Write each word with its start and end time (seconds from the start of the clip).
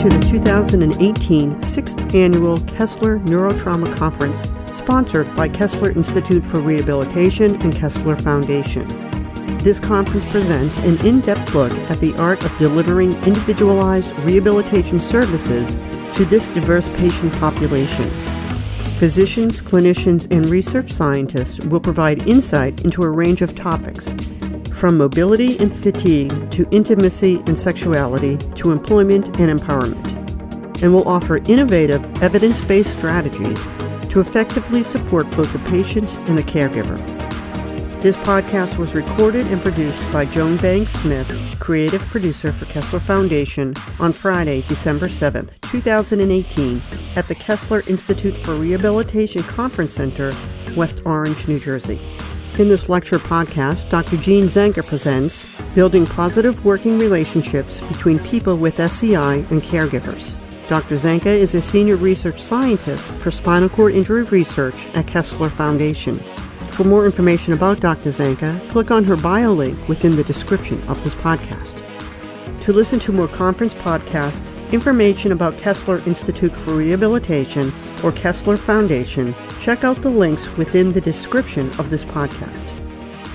to 0.00 0.08
the 0.08 0.18
2018 0.30 1.56
6th 1.56 2.14
Annual 2.14 2.56
Kessler 2.60 3.18
Neurotrauma 3.18 3.94
Conference, 3.94 4.48
sponsored 4.74 5.36
by 5.36 5.46
Kessler 5.46 5.90
Institute 5.90 6.42
for 6.42 6.58
Rehabilitation 6.60 7.60
and 7.60 7.76
Kessler 7.76 8.16
Foundation. 8.16 8.88
This 9.58 9.78
conference 9.78 10.24
presents 10.30 10.78
an 10.78 11.04
in 11.04 11.20
depth 11.20 11.54
look 11.54 11.72
at 11.90 12.00
the 12.00 12.14
art 12.14 12.42
of 12.42 12.56
delivering 12.56 13.12
individualized 13.24 14.18
rehabilitation 14.20 14.98
services 14.98 15.74
to 16.16 16.24
this 16.24 16.48
diverse 16.48 16.88
patient 16.92 17.34
population. 17.34 18.08
Physicians, 18.96 19.60
clinicians, 19.60 20.26
and 20.30 20.46
research 20.46 20.90
scientists 20.90 21.60
will 21.66 21.78
provide 21.78 22.26
insight 22.26 22.86
into 22.86 23.02
a 23.02 23.10
range 23.10 23.42
of 23.42 23.54
topics, 23.54 24.14
from 24.80 24.96
mobility 24.96 25.58
and 25.58 25.76
fatigue 25.82 26.50
to 26.50 26.66
intimacy 26.70 27.36
and 27.46 27.58
sexuality 27.58 28.38
to 28.54 28.70
employment 28.70 29.38
and 29.38 29.60
empowerment, 29.60 30.82
and 30.82 30.94
will 30.94 31.06
offer 31.06 31.36
innovative, 31.48 32.02
evidence 32.22 32.64
based 32.64 32.90
strategies 32.90 33.62
to 34.08 34.20
effectively 34.20 34.82
support 34.82 35.30
both 35.32 35.52
the 35.52 35.58
patient 35.70 36.10
and 36.20 36.38
the 36.38 36.42
caregiver. 36.42 36.96
This 38.00 38.16
podcast 38.16 38.78
was 38.78 38.94
recorded 38.94 39.46
and 39.48 39.60
produced 39.60 40.02
by 40.10 40.24
Joan 40.24 40.56
Banks 40.56 40.94
Smith, 40.94 41.28
creative 41.60 42.00
producer 42.06 42.50
for 42.50 42.64
Kessler 42.64 43.00
Foundation, 43.00 43.74
on 43.98 44.14
Friday, 44.14 44.62
December 44.62 45.08
7th, 45.08 45.60
2018, 45.60 46.80
at 47.16 47.28
the 47.28 47.34
Kessler 47.34 47.82
Institute 47.86 48.34
for 48.34 48.54
Rehabilitation 48.54 49.42
Conference 49.42 49.92
Center, 49.92 50.32
West 50.74 51.02
Orange, 51.04 51.46
New 51.46 51.60
Jersey. 51.60 52.00
In 52.60 52.68
this 52.68 52.90
lecture 52.90 53.18
podcast, 53.18 53.88
Dr. 53.88 54.18
Jeanne 54.18 54.44
Zanca 54.44 54.86
presents 54.86 55.46
Building 55.74 56.04
Positive 56.04 56.62
Working 56.62 56.98
Relationships 56.98 57.80
Between 57.80 58.18
People 58.18 58.58
with 58.58 58.78
SCI 58.78 59.36
and 59.36 59.62
Caregivers. 59.62 60.36
Dr. 60.68 60.96
Zanca 60.96 61.34
is 61.34 61.54
a 61.54 61.62
senior 61.62 61.96
research 61.96 62.38
scientist 62.38 63.06
for 63.06 63.30
spinal 63.30 63.70
cord 63.70 63.94
injury 63.94 64.24
research 64.24 64.74
at 64.94 65.06
Kessler 65.06 65.48
Foundation. 65.48 66.16
For 66.72 66.84
more 66.84 67.06
information 67.06 67.54
about 67.54 67.80
Dr. 67.80 68.10
Zanca, 68.10 68.60
click 68.68 68.90
on 68.90 69.04
her 69.04 69.16
bio 69.16 69.54
link 69.54 69.88
within 69.88 70.14
the 70.14 70.24
description 70.24 70.86
of 70.86 71.02
this 71.02 71.14
podcast. 71.14 71.82
To 72.64 72.74
listen 72.74 72.98
to 72.98 73.12
more 73.12 73.28
conference 73.28 73.72
podcasts, 73.72 74.70
information 74.70 75.32
about 75.32 75.56
Kessler 75.56 76.02
Institute 76.06 76.52
for 76.52 76.74
Rehabilitation, 76.74 77.72
or 78.04 78.12
Kessler 78.12 78.56
Foundation, 78.56 79.34
check 79.60 79.84
out 79.84 79.96
the 80.02 80.10
links 80.10 80.56
within 80.56 80.90
the 80.90 81.00
description 81.00 81.68
of 81.78 81.90
this 81.90 82.04
podcast. 82.04 82.66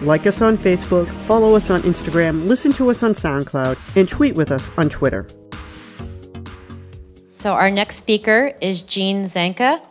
Like 0.02 0.28
us 0.28 0.42
on 0.42 0.58
Facebook, 0.58 1.08
follow 1.08 1.56
us 1.56 1.70
on 1.70 1.82
Instagram, 1.82 2.48
listen 2.48 2.74
to 2.74 2.90
us 2.90 3.02
on 3.04 3.14
SoundCloud, 3.14 3.98
and 3.98 4.10
tweet 4.10 4.36
with 4.36 4.52
us 4.52 4.70
on 4.78 4.90
Twitter. 4.90 5.26
So, 7.30 7.54
our 7.54 7.70
next 7.70 7.96
speaker 7.98 8.54
is 8.60 8.82
Jeanne 8.82 9.26
Zanca. 9.26 9.82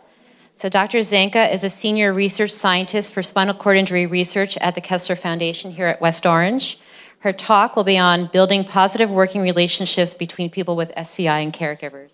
So, 0.53 0.69
Dr. 0.69 0.99
Zanca 0.99 1.51
is 1.53 1.63
a 1.63 1.69
senior 1.69 2.13
research 2.13 2.51
scientist 2.51 3.13
for 3.13 3.23
spinal 3.23 3.55
cord 3.55 3.77
injury 3.77 4.05
research 4.05 4.57
at 4.57 4.75
the 4.75 4.81
Kessler 4.81 5.15
Foundation 5.15 5.71
here 5.71 5.87
at 5.87 6.01
West 6.01 6.25
Orange. 6.25 6.79
Her 7.19 7.33
talk 7.33 7.75
will 7.75 7.83
be 7.83 7.97
on 7.97 8.27
building 8.27 8.63
positive 8.63 9.09
working 9.09 9.41
relationships 9.41 10.13
between 10.13 10.49
people 10.49 10.75
with 10.75 10.91
SCI 10.95 11.39
and 11.39 11.51
caregivers. 11.51 12.11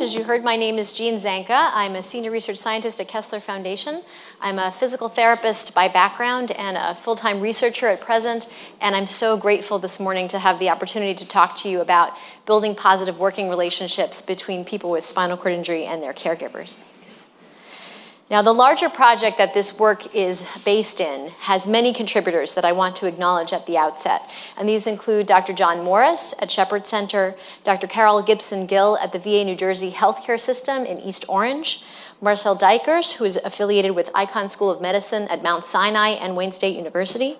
As 0.00 0.14
you 0.14 0.22
heard, 0.22 0.44
my 0.44 0.54
name 0.54 0.78
is 0.78 0.92
Jeanne 0.92 1.16
Zanca. 1.16 1.70
I'm 1.74 1.96
a 1.96 2.02
senior 2.02 2.30
research 2.30 2.56
scientist 2.56 3.00
at 3.00 3.08
Kessler 3.08 3.40
Foundation. 3.40 4.02
I'm 4.40 4.60
a 4.60 4.70
physical 4.70 5.08
therapist 5.08 5.74
by 5.74 5.88
background 5.88 6.52
and 6.52 6.76
a 6.76 6.94
full 6.94 7.16
time 7.16 7.40
researcher 7.40 7.88
at 7.88 8.00
present. 8.00 8.48
And 8.80 8.94
I'm 8.94 9.08
so 9.08 9.36
grateful 9.36 9.80
this 9.80 9.98
morning 9.98 10.28
to 10.28 10.38
have 10.38 10.60
the 10.60 10.70
opportunity 10.70 11.14
to 11.14 11.26
talk 11.26 11.56
to 11.58 11.68
you 11.68 11.80
about 11.80 12.12
building 12.46 12.76
positive 12.76 13.18
working 13.18 13.48
relationships 13.48 14.22
between 14.22 14.64
people 14.64 14.90
with 14.90 15.04
spinal 15.04 15.36
cord 15.36 15.54
injury 15.54 15.84
and 15.84 16.00
their 16.00 16.12
caregivers. 16.12 16.78
Now, 18.30 18.42
the 18.42 18.52
larger 18.52 18.90
project 18.90 19.38
that 19.38 19.54
this 19.54 19.78
work 19.78 20.14
is 20.14 20.46
based 20.62 21.00
in 21.00 21.30
has 21.38 21.66
many 21.66 21.94
contributors 21.94 22.54
that 22.54 22.64
I 22.64 22.72
want 22.72 22.94
to 22.96 23.06
acknowledge 23.06 23.54
at 23.54 23.64
the 23.64 23.78
outset. 23.78 24.30
And 24.58 24.68
these 24.68 24.86
include 24.86 25.26
Dr. 25.26 25.54
John 25.54 25.82
Morris 25.82 26.34
at 26.42 26.50
Shepherd 26.50 26.86
Center, 26.86 27.34
Dr. 27.64 27.86
Carol 27.86 28.22
Gibson 28.22 28.66
Gill 28.66 28.98
at 28.98 29.12
the 29.12 29.18
VA 29.18 29.44
New 29.44 29.56
Jersey 29.56 29.90
Healthcare 29.90 30.38
System 30.38 30.84
in 30.84 31.00
East 31.00 31.24
Orange, 31.26 31.84
Marcel 32.20 32.54
Dijkers, 32.54 33.16
who 33.16 33.24
is 33.24 33.36
affiliated 33.36 33.94
with 33.94 34.12
Icahn 34.12 34.50
School 34.50 34.70
of 34.70 34.82
Medicine 34.82 35.26
at 35.28 35.42
Mount 35.42 35.64
Sinai 35.64 36.08
and 36.08 36.36
Wayne 36.36 36.52
State 36.52 36.76
University, 36.76 37.38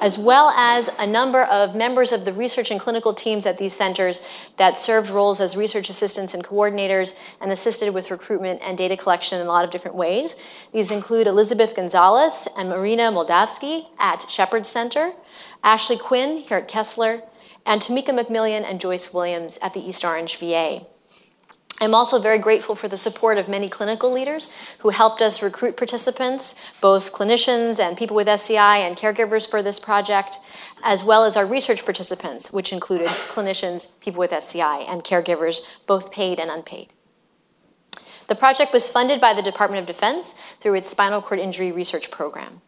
as 0.00 0.18
well 0.18 0.50
as 0.50 0.90
a 0.98 1.06
number 1.06 1.42
of 1.44 1.74
members 1.74 2.12
of 2.12 2.24
the 2.24 2.32
research 2.32 2.70
and 2.70 2.80
clinical 2.80 3.14
teams 3.14 3.46
at 3.46 3.58
these 3.58 3.72
centers 3.72 4.28
that 4.56 4.76
served 4.76 5.10
roles 5.10 5.40
as 5.40 5.56
research 5.56 5.88
assistants 5.88 6.34
and 6.34 6.44
coordinators 6.44 7.18
and 7.40 7.50
assisted 7.52 7.92
with 7.92 8.10
recruitment 8.10 8.60
and 8.62 8.78
data 8.78 8.96
collection 8.96 9.40
in 9.40 9.46
a 9.46 9.50
lot 9.50 9.64
of 9.64 9.70
different 9.70 9.96
ways. 9.96 10.36
These 10.72 10.90
include 10.90 11.26
Elizabeth 11.26 11.74
Gonzalez 11.74 12.48
and 12.56 12.68
Marina 12.68 13.04
Moldavsky 13.12 13.86
at 13.98 14.30
Shepherd 14.30 14.66
Center, 14.66 15.12
Ashley 15.62 15.98
Quinn 15.98 16.38
here 16.38 16.58
at 16.58 16.68
Kessler, 16.68 17.22
and 17.64 17.80
Tamika 17.80 18.18
McMillian 18.18 18.62
and 18.64 18.80
Joyce 18.80 19.12
Williams 19.12 19.58
at 19.60 19.74
the 19.74 19.80
East 19.80 20.04
Orange 20.04 20.38
VA. 20.38 20.86
I'm 21.86 21.94
also 21.94 22.18
very 22.18 22.38
grateful 22.38 22.74
for 22.74 22.88
the 22.88 22.96
support 22.96 23.38
of 23.38 23.48
many 23.48 23.68
clinical 23.68 24.10
leaders 24.10 24.52
who 24.80 24.88
helped 24.88 25.22
us 25.22 25.40
recruit 25.40 25.76
participants, 25.76 26.56
both 26.80 27.12
clinicians 27.12 27.78
and 27.78 27.96
people 27.96 28.16
with 28.16 28.26
SCI 28.26 28.78
and 28.78 28.96
caregivers 28.96 29.48
for 29.48 29.62
this 29.62 29.78
project, 29.78 30.38
as 30.82 31.04
well 31.04 31.24
as 31.24 31.36
our 31.36 31.46
research 31.46 31.84
participants, 31.84 32.52
which 32.52 32.72
included 32.72 33.06
clinicians, 33.06 33.86
people 34.00 34.18
with 34.18 34.32
SCI, 34.32 34.78
and 34.78 35.04
caregivers, 35.04 35.86
both 35.86 36.10
paid 36.10 36.40
and 36.40 36.50
unpaid. 36.50 36.88
The 38.26 38.34
project 38.34 38.72
was 38.72 38.90
funded 38.90 39.20
by 39.20 39.32
the 39.32 39.40
Department 39.40 39.78
of 39.78 39.86
Defense 39.86 40.34
through 40.58 40.74
its 40.74 40.90
Spinal 40.90 41.22
Cord 41.22 41.38
Injury 41.38 41.70
Research 41.70 42.10
Program. 42.10 42.62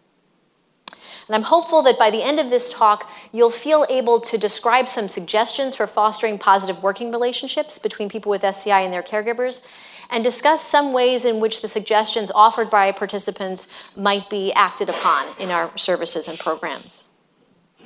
And 1.29 1.37
I'm 1.37 1.43
hopeful 1.43 1.83
that 1.83 1.99
by 1.99 2.11
the 2.11 2.23
end 2.23 2.41
of 2.41 2.49
this 2.49 2.73
talk, 2.73 3.11
you'll 3.33 3.51
feel 3.51 3.87
able 3.91 4.19
to 4.23 4.39
describe 4.39 4.89
some 4.89 5.09
suggestions 5.09 5.77
for 5.77 5.87
fostering 5.87 6.39
positive 6.39 6.83
working 6.83 7.13
relationships 7.13 7.79
between 7.79 8.09
people 8.09 8.31
with 8.31 8.43
SCI 8.43 8.81
and 8.81 8.93
their 8.93 9.03
caregivers, 9.03 9.67
and 10.11 10.25
discuss 10.25 10.63
some 10.63 10.95
ways 10.95 11.27
in 11.27 11.39
which 11.39 11.61
the 11.61 11.69
suggestions 11.69 12.31
offered 12.31 12.71
by 12.71 12.91
participants 12.93 13.69
might 13.95 14.31
be 14.31 14.51
acted 14.55 14.89
upon 14.89 15.27
in 15.39 15.51
our 15.51 15.71
services 15.77 16.29
and 16.29 16.39
programs. 16.39 17.09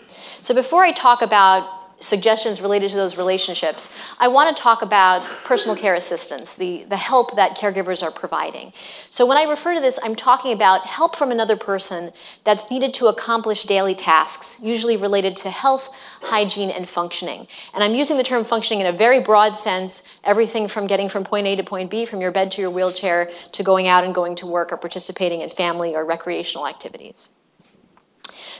So 0.06 0.54
before 0.54 0.84
I 0.84 0.92
talk 0.92 1.20
about 1.20 1.81
suggestions 2.02 2.60
related 2.60 2.90
to 2.90 2.96
those 2.96 3.16
relationships, 3.16 3.96
I 4.18 4.28
want 4.28 4.54
to 4.54 4.62
talk 4.62 4.82
about 4.82 5.22
personal 5.44 5.76
care 5.76 5.94
assistance, 5.94 6.54
the, 6.54 6.84
the 6.84 6.96
help 6.96 7.36
that 7.36 7.56
caregivers 7.56 8.02
are 8.02 8.10
providing. 8.10 8.72
So, 9.10 9.26
when 9.26 9.38
I 9.38 9.44
refer 9.44 9.74
to 9.74 9.80
this, 9.80 9.98
I'm 10.02 10.14
talking 10.14 10.52
about 10.52 10.86
help 10.86 11.16
from 11.16 11.30
another 11.30 11.56
person 11.56 12.12
that's 12.44 12.70
needed 12.70 12.92
to 12.94 13.06
accomplish 13.06 13.64
daily 13.64 13.94
tasks, 13.94 14.58
usually 14.62 14.96
related 14.96 15.36
to 15.38 15.50
health, 15.50 15.90
hygiene, 16.22 16.70
and 16.70 16.88
functioning. 16.88 17.46
And 17.74 17.82
I'm 17.84 17.94
using 17.94 18.16
the 18.16 18.24
term 18.24 18.44
functioning 18.44 18.80
in 18.80 18.92
a 18.92 18.96
very 18.96 19.20
broad 19.20 19.54
sense 19.54 20.08
everything 20.24 20.68
from 20.68 20.86
getting 20.86 21.08
from 21.08 21.24
point 21.24 21.46
A 21.46 21.56
to 21.56 21.62
point 21.62 21.90
B, 21.90 22.04
from 22.04 22.20
your 22.20 22.32
bed 22.32 22.52
to 22.52 22.60
your 22.60 22.70
wheelchair, 22.70 23.30
to 23.52 23.62
going 23.62 23.86
out 23.86 24.04
and 24.04 24.14
going 24.14 24.34
to 24.36 24.46
work 24.46 24.72
or 24.72 24.76
participating 24.76 25.40
in 25.40 25.50
family 25.50 25.94
or 25.94 26.04
recreational 26.04 26.66
activities. 26.66 27.30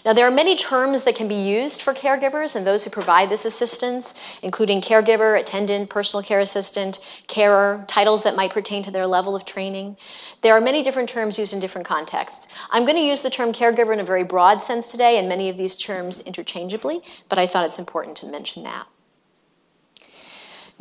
Now, 0.05 0.13
there 0.13 0.27
are 0.27 0.33
many 0.33 0.57
terms 0.57 1.05
that 1.05 1.15
can 1.15 1.29
be 1.29 1.37
used 1.37 1.81
for 1.81 1.95
caregivers 1.95 2.57
and 2.57 2.67
those 2.67 2.83
who 2.83 2.91
provide 2.91 3.29
this 3.29 3.45
assistance, 3.45 4.15
including 4.43 4.81
caregiver, 4.81 5.39
attendant, 5.39 5.91
personal 5.91 6.25
care 6.25 6.41
assistant, 6.41 6.99
carer, 7.29 7.85
titles 7.87 8.25
that 8.25 8.35
might 8.35 8.51
pertain 8.51 8.83
to 8.83 8.91
their 8.91 9.07
level 9.07 9.37
of 9.37 9.45
training. 9.45 9.97
There 10.41 10.55
are 10.55 10.61
many 10.61 10.83
different 10.83 11.09
terms 11.09 11.39
used 11.39 11.55
in 11.55 11.61
different 11.61 11.87
contexts. 11.87 12.49
I'm 12.73 12.85
going 12.85 12.97
to 12.97 13.05
use 13.05 13.23
the 13.23 13.31
term 13.31 13.53
caregiver 13.53 13.93
in 13.93 14.01
a 14.01 14.05
very 14.05 14.25
broad 14.25 14.61
sense 14.61 14.91
today, 14.91 15.19
and 15.19 15.29
many 15.29 15.49
of 15.49 15.57
these 15.57 15.77
terms 15.77 16.21
interchangeably, 16.21 17.03
but 17.29 17.39
I 17.39 17.47
thought 17.47 17.67
it's 17.67 17.79
important 17.79 18.17
to 18.19 18.27
mention 18.27 18.65
that. 18.65 18.89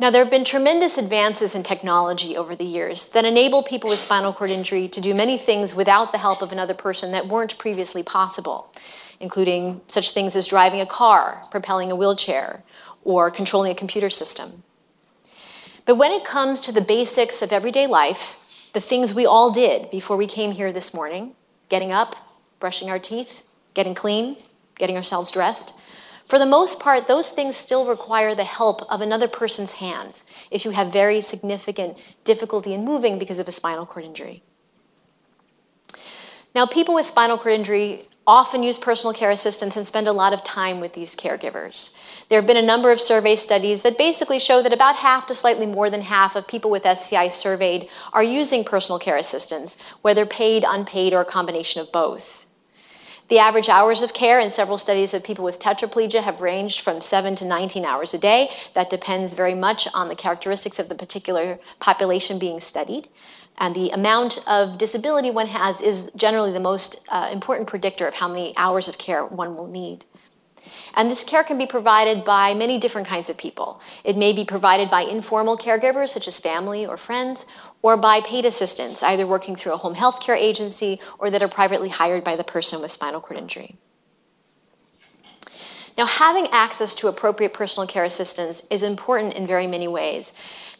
Now, 0.00 0.10
there 0.10 0.24
have 0.24 0.32
been 0.32 0.44
tremendous 0.44 0.98
advances 0.98 1.54
in 1.54 1.62
technology 1.62 2.36
over 2.36 2.56
the 2.56 2.64
years 2.64 3.12
that 3.12 3.24
enable 3.24 3.62
people 3.62 3.88
with 3.88 4.00
spinal 4.00 4.32
cord 4.32 4.50
injury 4.50 4.88
to 4.88 5.00
do 5.00 5.14
many 5.14 5.38
things 5.38 5.76
without 5.76 6.10
the 6.10 6.18
help 6.18 6.42
of 6.42 6.50
another 6.50 6.74
person 6.74 7.12
that 7.12 7.28
weren't 7.28 7.56
previously 7.56 8.02
possible 8.02 8.72
including 9.22 9.80
such 9.86 10.12
things 10.12 10.36
as 10.36 10.48
driving 10.48 10.80
a 10.80 10.86
car, 10.86 11.46
propelling 11.50 11.90
a 11.90 11.96
wheelchair, 11.96 12.62
or 13.04 13.30
controlling 13.30 13.72
a 13.72 13.74
computer 13.74 14.10
system. 14.10 14.62
But 15.86 15.96
when 15.96 16.12
it 16.12 16.24
comes 16.24 16.60
to 16.62 16.72
the 16.72 16.80
basics 16.80 17.40
of 17.40 17.52
everyday 17.52 17.86
life, 17.86 18.38
the 18.74 18.80
things 18.80 19.14
we 19.14 19.24
all 19.24 19.52
did 19.52 19.90
before 19.90 20.16
we 20.16 20.26
came 20.26 20.52
here 20.52 20.72
this 20.72 20.92
morning 20.92 21.34
getting 21.68 21.92
up, 21.92 22.16
brushing 22.60 22.90
our 22.90 22.98
teeth, 22.98 23.42
getting 23.72 23.94
clean, 23.94 24.36
getting 24.76 24.96
ourselves 24.96 25.30
dressed 25.30 25.74
for 26.32 26.38
the 26.38 26.46
most 26.46 26.80
part, 26.80 27.08
those 27.08 27.30
things 27.30 27.58
still 27.58 27.86
require 27.86 28.34
the 28.34 28.44
help 28.44 28.90
of 28.90 29.02
another 29.02 29.28
person's 29.28 29.72
hands 29.72 30.24
if 30.50 30.64
you 30.64 30.70
have 30.70 30.90
very 30.90 31.20
significant 31.20 31.98
difficulty 32.24 32.72
in 32.72 32.86
moving 32.86 33.18
because 33.18 33.38
of 33.38 33.48
a 33.48 33.52
spinal 33.52 33.84
cord 33.84 34.06
injury. 34.06 34.42
Now, 36.54 36.64
people 36.64 36.94
with 36.94 37.04
spinal 37.04 37.36
cord 37.36 37.52
injury 37.54 38.08
often 38.26 38.62
use 38.62 38.78
personal 38.78 39.12
care 39.12 39.30
assistants 39.30 39.76
and 39.76 39.84
spend 39.84 40.06
a 40.06 40.12
lot 40.12 40.32
of 40.32 40.44
time 40.44 40.80
with 40.80 40.92
these 40.94 41.16
caregivers. 41.16 41.98
There 42.28 42.40
have 42.40 42.46
been 42.46 42.56
a 42.56 42.62
number 42.62 42.92
of 42.92 43.00
survey 43.00 43.34
studies 43.34 43.82
that 43.82 43.98
basically 43.98 44.38
show 44.38 44.62
that 44.62 44.72
about 44.72 44.96
half 44.96 45.26
to 45.26 45.34
slightly 45.34 45.66
more 45.66 45.90
than 45.90 46.02
half 46.02 46.36
of 46.36 46.46
people 46.46 46.70
with 46.70 46.86
SCI 46.86 47.28
surveyed 47.28 47.88
are 48.12 48.22
using 48.22 48.64
personal 48.64 48.98
care 48.98 49.16
assistants, 49.16 49.76
whether 50.02 50.24
paid, 50.24 50.64
unpaid, 50.66 51.12
or 51.12 51.22
a 51.22 51.24
combination 51.24 51.82
of 51.82 51.90
both. 51.90 52.46
The 53.28 53.38
average 53.38 53.70
hours 53.70 54.02
of 54.02 54.12
care 54.12 54.38
in 54.40 54.50
several 54.50 54.76
studies 54.76 55.14
of 55.14 55.24
people 55.24 55.44
with 55.44 55.58
tetraplegia 55.58 56.22
have 56.22 56.42
ranged 56.42 56.80
from 56.80 57.00
7 57.00 57.34
to 57.36 57.46
19 57.46 57.84
hours 57.84 58.12
a 58.12 58.18
day. 58.18 58.50
That 58.74 58.90
depends 58.90 59.32
very 59.32 59.54
much 59.54 59.88
on 59.94 60.08
the 60.08 60.14
characteristics 60.14 60.78
of 60.78 60.90
the 60.90 60.94
particular 60.94 61.58
population 61.80 62.38
being 62.38 62.60
studied. 62.60 63.08
And 63.62 63.76
the 63.76 63.90
amount 63.90 64.42
of 64.48 64.76
disability 64.76 65.30
one 65.30 65.46
has 65.46 65.80
is 65.80 66.10
generally 66.16 66.50
the 66.50 66.58
most 66.58 67.06
uh, 67.08 67.30
important 67.32 67.68
predictor 67.68 68.08
of 68.08 68.14
how 68.14 68.26
many 68.26 68.52
hours 68.56 68.88
of 68.88 68.98
care 68.98 69.24
one 69.24 69.56
will 69.56 69.68
need. 69.68 70.04
And 70.94 71.08
this 71.08 71.22
care 71.22 71.44
can 71.44 71.58
be 71.58 71.66
provided 71.66 72.24
by 72.24 72.54
many 72.54 72.78
different 72.78 73.06
kinds 73.06 73.30
of 73.30 73.38
people. 73.38 73.80
It 74.02 74.16
may 74.16 74.32
be 74.32 74.44
provided 74.44 74.90
by 74.90 75.02
informal 75.02 75.56
caregivers, 75.56 76.08
such 76.08 76.26
as 76.26 76.40
family 76.40 76.84
or 76.84 76.96
friends, 76.96 77.46
or 77.82 77.96
by 77.96 78.20
paid 78.22 78.44
assistants, 78.44 79.00
either 79.00 79.28
working 79.28 79.54
through 79.54 79.74
a 79.74 79.76
home 79.76 79.94
health 79.94 80.20
care 80.20 80.36
agency 80.36 81.00
or 81.20 81.30
that 81.30 81.42
are 81.42 81.48
privately 81.48 81.88
hired 81.88 82.24
by 82.24 82.34
the 82.34 82.44
person 82.44 82.82
with 82.82 82.90
spinal 82.90 83.20
cord 83.20 83.38
injury. 83.38 83.76
Now, 85.96 86.06
having 86.06 86.48
access 86.52 86.94
to 86.96 87.08
appropriate 87.08 87.52
personal 87.52 87.86
care 87.86 88.04
assistance 88.04 88.66
is 88.70 88.82
important 88.82 89.34
in 89.34 89.46
very 89.46 89.66
many 89.66 89.88
ways. 89.88 90.32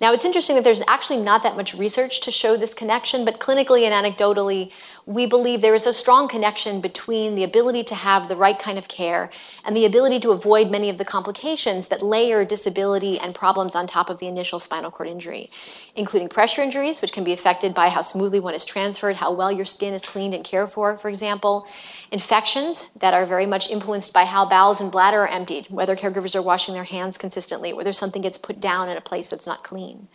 Now, 0.02 0.12
it's 0.12 0.24
interesting 0.24 0.56
that 0.56 0.64
there's 0.64 0.82
actually 0.88 1.20
not 1.20 1.44
that 1.44 1.56
much 1.56 1.74
research 1.74 2.22
to 2.22 2.32
show 2.32 2.56
this 2.56 2.74
connection, 2.74 3.24
but 3.24 3.38
clinically 3.38 3.88
and 3.88 3.94
anecdotally, 3.94 4.72
we 5.06 5.26
believe 5.26 5.60
there 5.60 5.74
is 5.74 5.86
a 5.86 5.92
strong 5.92 6.28
connection 6.28 6.80
between 6.80 7.34
the 7.34 7.42
ability 7.42 7.82
to 7.82 7.94
have 7.94 8.28
the 8.28 8.36
right 8.36 8.58
kind 8.58 8.78
of 8.78 8.86
care 8.86 9.30
and 9.64 9.76
the 9.76 9.84
ability 9.84 10.20
to 10.20 10.30
avoid 10.30 10.70
many 10.70 10.88
of 10.88 10.98
the 10.98 11.04
complications 11.04 11.88
that 11.88 12.02
layer 12.02 12.44
disability 12.44 13.18
and 13.18 13.34
problems 13.34 13.74
on 13.74 13.86
top 13.86 14.08
of 14.08 14.20
the 14.20 14.28
initial 14.28 14.60
spinal 14.60 14.90
cord 14.90 15.08
injury, 15.08 15.50
including 15.96 16.28
pressure 16.28 16.62
injuries, 16.62 17.02
which 17.02 17.12
can 17.12 17.24
be 17.24 17.32
affected 17.32 17.74
by 17.74 17.88
how 17.88 18.00
smoothly 18.00 18.38
one 18.38 18.54
is 18.54 18.64
transferred, 18.64 19.16
how 19.16 19.32
well 19.32 19.50
your 19.50 19.64
skin 19.64 19.92
is 19.92 20.06
cleaned 20.06 20.34
and 20.34 20.44
cared 20.44 20.70
for, 20.70 20.96
for 20.96 21.08
example, 21.08 21.66
infections 22.12 22.90
that 23.00 23.12
are 23.12 23.26
very 23.26 23.46
much 23.46 23.70
influenced 23.70 24.12
by 24.12 24.24
how 24.24 24.48
bowels 24.48 24.80
and 24.80 24.92
bladder 24.92 25.22
are 25.22 25.28
emptied, 25.28 25.66
whether 25.68 25.96
caregivers 25.96 26.36
are 26.36 26.42
washing 26.42 26.74
their 26.74 26.84
hands 26.84 27.18
consistently, 27.18 27.72
whether 27.72 27.92
something 27.92 28.22
gets 28.22 28.38
put 28.38 28.60
down 28.60 28.88
in 28.88 28.96
a 28.96 29.00
place 29.00 29.28
that's 29.28 29.46
not 29.46 29.64
clean 29.64 30.08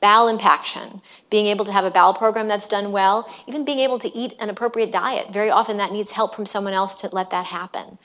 bowel 0.00 0.28
impaction, 0.28 1.02
being 1.28 1.46
able 1.46 1.64
to 1.64 1.72
have 1.72 1.84
a 1.84 1.90
bowel 1.90 2.14
program 2.14 2.48
that's 2.48 2.68
done 2.68 2.90
well, 2.92 3.30
even 3.46 3.64
being 3.64 3.80
able 3.80 3.98
to 3.98 4.14
eat 4.16 4.34
an 4.40 4.50
appropriate 4.50 4.90
diet. 4.90 5.32
Very 5.32 5.50
often 5.50 5.76
that 5.76 5.92
needs 5.92 6.12
help 6.12 6.34
from 6.34 6.46
someone 6.46 6.72
else 6.72 7.00
to 7.02 7.14
let 7.14 7.30
that 7.30 7.46
happen. 7.46 7.98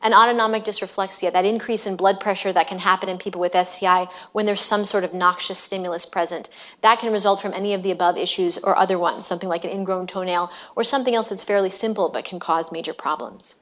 And 0.00 0.14
autonomic 0.14 0.64
dysreflexia, 0.64 1.32
that 1.32 1.44
increase 1.44 1.84
in 1.84 1.96
blood 1.96 2.20
pressure 2.20 2.52
that 2.52 2.68
can 2.68 2.78
happen 2.78 3.08
in 3.08 3.18
people 3.18 3.40
with 3.40 3.56
SCI 3.56 4.06
when 4.32 4.46
there's 4.46 4.60
some 4.60 4.84
sort 4.84 5.02
of 5.02 5.12
noxious 5.12 5.58
stimulus 5.58 6.06
present. 6.06 6.48
That 6.82 7.00
can 7.00 7.12
result 7.12 7.42
from 7.42 7.52
any 7.52 7.74
of 7.74 7.82
the 7.82 7.90
above 7.90 8.16
issues 8.16 8.58
or 8.58 8.76
other 8.76 8.98
ones, 8.98 9.26
something 9.26 9.48
like 9.48 9.64
an 9.64 9.70
ingrown 9.70 10.06
toenail 10.06 10.52
or 10.76 10.84
something 10.84 11.16
else 11.16 11.30
that's 11.30 11.42
fairly 11.42 11.70
simple 11.70 12.10
but 12.10 12.24
can 12.24 12.38
cause 12.38 12.70
major 12.70 12.92
problems. 12.92 13.56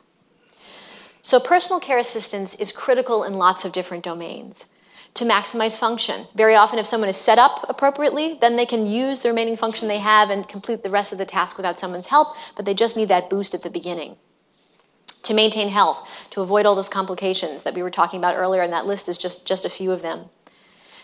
So, 1.23 1.41
personal 1.41 1.81
care 1.81 1.99
assistance 1.99 2.55
is 2.57 2.71
critical 2.71 3.25
in 3.25 3.35
lots 3.35 3.65
of 3.65 3.73
different 3.73 4.05
domains 4.05 4.69
to 5.17 5.25
maximize 5.25 5.79
function. 5.79 6.27
Very 6.35 6.55
often, 6.55 6.79
if 6.79 6.87
someone 6.87 7.09
is 7.09 7.17
set 7.17 7.39
up 7.39 7.65
appropriately, 7.71 8.37
then 8.43 8.57
they 8.57 8.67
can 8.67 8.87
use 8.87 9.23
the 9.23 9.31
remaining 9.31 9.57
function 9.57 9.89
they 9.89 9.99
have 9.99 10.29
and 10.29 10.47
complete 10.47 10.83
the 10.83 10.91
rest 10.91 11.11
of 11.11 11.19
the 11.19 11.25
task 11.25 11.57
without 11.57 11.79
someone's 11.79 12.09
help, 12.09 12.37
but 12.55 12.67
they 12.67 12.75
just 12.75 12.99
need 12.99 13.09
that 13.09 13.31
boost 13.31 13.55
at 13.55 13.63
the 13.63 13.71
beginning. 13.71 14.17
To 15.23 15.33
maintain 15.33 15.71
health, 15.71 16.07
to 16.31 16.43
avoid 16.43 16.67
all 16.67 16.75
those 16.75 16.91
complications 16.91 17.63
that 17.63 17.75
we 17.75 17.83
were 17.83 17.91
talking 17.91 18.19
about 18.19 18.37
earlier, 18.37 18.61
and 18.61 18.73
that 18.75 18.87
list 18.87 19.09
is 19.09 19.17
just, 19.17 19.49
just 19.49 19.65
a 19.65 19.71
few 19.71 19.91
of 19.91 20.03
them. 20.03 20.27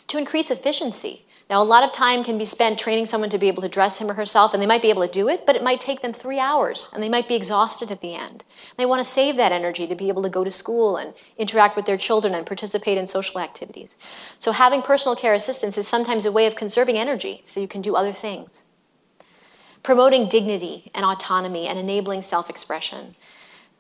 To 0.09 0.19
increase 0.19 0.50
efficiency, 0.50 1.25
now, 1.52 1.60
a 1.60 1.64
lot 1.64 1.84
of 1.84 1.93
time 1.93 2.25
can 2.25 2.38
be 2.38 2.46
spent 2.46 2.78
training 2.78 3.04
someone 3.04 3.28
to 3.28 3.37
be 3.37 3.46
able 3.46 3.60
to 3.60 3.69
dress 3.69 3.99
him 3.99 4.10
or 4.10 4.14
herself, 4.14 4.54
and 4.54 4.62
they 4.62 4.66
might 4.66 4.81
be 4.81 4.88
able 4.88 5.02
to 5.02 5.12
do 5.12 5.28
it, 5.28 5.44
but 5.44 5.54
it 5.54 5.62
might 5.62 5.82
take 5.82 6.00
them 6.00 6.14
three 6.14 6.38
hours, 6.38 6.88
and 6.94 7.02
they 7.02 7.10
might 7.10 7.28
be 7.28 7.34
exhausted 7.34 7.90
at 7.90 8.00
the 8.00 8.14
end. 8.14 8.43
They 8.78 8.87
want 8.87 9.00
to 9.00 9.04
save 9.04 9.37
that 9.37 9.52
energy 9.52 9.87
to 9.87 9.94
be 9.94 10.08
able 10.08 10.22
to 10.22 10.31
go 10.31 10.44
to 10.44 10.50
school 10.50 10.96
and 10.96 11.12
interact 11.37 11.76
with 11.76 11.84
their 11.84 11.99
children 11.99 12.34
and 12.34 12.46
participate 12.46 12.96
in 12.96 13.06
social 13.06 13.38
activities. 13.38 13.96
So, 14.38 14.52
having 14.52 14.81
personal 14.81 15.14
care 15.14 15.34
assistance 15.34 15.76
is 15.76 15.87
sometimes 15.87 16.25
a 16.25 16.32
way 16.32 16.46
of 16.46 16.56
conserving 16.56 16.96
energy 16.96 17.43
so 17.44 17.60
you 17.60 17.69
can 17.69 17.82
do 17.82 17.96
other 17.96 18.14
things. 18.14 18.64
Promoting 19.82 20.31
dignity 20.31 20.90
and 20.94 21.04
autonomy 21.04 21.66
and 21.66 21.78
enabling 21.78 22.22
self 22.22 22.49
expression 22.49 23.14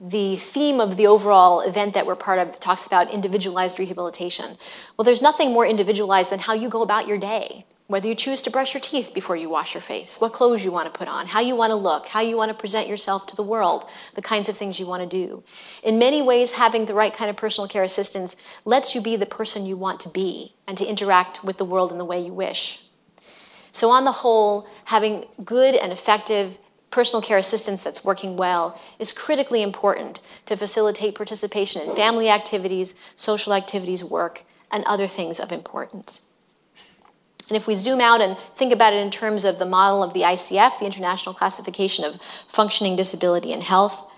the 0.02 0.34
theme 0.34 0.80
of 0.80 0.96
the 0.96 1.06
overall 1.06 1.60
event 1.60 1.94
that 1.94 2.06
we're 2.06 2.16
part 2.16 2.40
of 2.40 2.58
talks 2.58 2.86
about 2.86 3.12
individualized 3.14 3.78
rehabilitation. 3.78 4.56
Well, 4.96 5.04
there's 5.04 5.22
nothing 5.22 5.52
more 5.52 5.64
individualized 5.64 6.32
than 6.32 6.40
how 6.40 6.54
you 6.54 6.68
go 6.68 6.82
about 6.82 7.06
your 7.06 7.18
day. 7.18 7.64
Whether 7.86 8.08
you 8.08 8.16
choose 8.16 8.42
to 8.42 8.50
brush 8.50 8.74
your 8.74 8.80
teeth 8.80 9.12
before 9.14 9.36
you 9.36 9.48
wash 9.48 9.74
your 9.74 9.80
face, 9.80 10.20
what 10.20 10.32
clothes 10.32 10.64
you 10.64 10.72
want 10.72 10.92
to 10.92 10.98
put 10.98 11.06
on, 11.06 11.26
how 11.26 11.40
you 11.40 11.54
want 11.54 11.70
to 11.70 11.76
look, 11.76 12.08
how 12.08 12.20
you 12.20 12.36
want 12.36 12.50
to 12.50 12.56
present 12.56 12.88
yourself 12.88 13.28
to 13.28 13.36
the 13.36 13.42
world, 13.44 13.88
the 14.14 14.22
kinds 14.22 14.48
of 14.48 14.56
things 14.56 14.80
you 14.80 14.86
want 14.86 15.08
to 15.08 15.08
do. 15.08 15.44
In 15.84 15.98
many 15.98 16.20
ways, 16.20 16.52
having 16.52 16.86
the 16.86 16.94
right 16.94 17.14
kind 17.14 17.30
of 17.30 17.36
personal 17.36 17.68
care 17.68 17.84
assistance 17.84 18.34
lets 18.64 18.94
you 18.94 19.02
be 19.02 19.14
the 19.14 19.26
person 19.26 19.66
you 19.66 19.76
want 19.76 20.00
to 20.00 20.08
be 20.08 20.54
and 20.66 20.76
to 20.78 20.86
interact 20.86 21.44
with 21.44 21.58
the 21.58 21.64
world 21.64 21.92
in 21.92 21.98
the 21.98 22.04
way 22.04 22.18
you 22.18 22.32
wish. 22.32 22.86
So, 23.72 23.90
on 23.90 24.04
the 24.04 24.12
whole, 24.12 24.66
having 24.86 25.26
good 25.44 25.74
and 25.74 25.92
effective 25.92 26.58
personal 26.92 27.22
care 27.22 27.38
assistance 27.38 27.82
that's 27.82 28.04
working 28.04 28.36
well 28.36 28.80
is 28.98 29.12
critically 29.12 29.62
important 29.62 30.20
to 30.46 30.56
facilitate 30.56 31.16
participation 31.16 31.82
in 31.82 31.96
family 31.96 32.28
activities, 32.28 32.94
social 33.16 33.52
activities, 33.52 34.04
work, 34.04 34.44
and 34.70 34.84
other 34.84 35.08
things 35.08 35.40
of 35.40 35.50
importance. 35.50 36.28
And 37.48 37.56
if 37.56 37.66
we 37.66 37.74
zoom 37.74 38.00
out 38.00 38.20
and 38.20 38.38
think 38.56 38.72
about 38.72 38.92
it 38.92 38.98
in 38.98 39.10
terms 39.10 39.44
of 39.44 39.58
the 39.58 39.66
model 39.66 40.02
of 40.02 40.14
the 40.14 40.20
ICF, 40.20 40.78
the 40.78 40.86
International 40.86 41.34
Classification 41.34 42.04
of 42.04 42.20
Functioning 42.48 42.96
Disability 42.96 43.52
and 43.52 43.62
Health, 43.62 44.10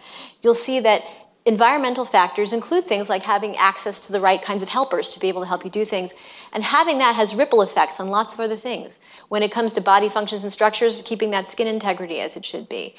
you'll 0.43 0.55
see 0.55 0.79
that 0.81 1.03
environmental 1.47 2.07
factors 2.07 2.55
include 2.55 2.87
things 2.87 3.11
like 3.11 3.23
having 3.23 3.57
access 3.57 4.01
to 4.01 4.13
the 4.13 4.21
right 4.21 4.41
kinds 4.41 4.63
of 4.63 4.69
helpers 4.71 5.11
to 5.11 5.21
be 5.21 5.29
able 5.29 5.43
to 5.43 5.49
help 5.49 5.65
you 5.65 5.71
do 5.71 5.85
things. 5.85 6.15
And 6.53 6.65
having 6.65 6.99
that 6.99 7.17
has 7.17 7.35
ripple 7.35 7.61
effects 7.61 8.01
on 8.01 8.09
lots 8.09 8.35
of 8.35 8.41
other 8.41 8.57
things. 8.57 8.99
When 9.29 9.43
it 9.43 9.53
comes 9.53 9.75
to 9.75 9.83
body 9.83 10.09
functions 10.09 10.43
and 10.43 10.53
structures, 10.53 11.03
keeping 11.03 11.31
that 11.31 11.47
skin 11.47 11.67
integrity 11.67 12.21
as 12.21 12.37
it 12.37 12.45
should 12.45 12.69
be. 12.69 12.95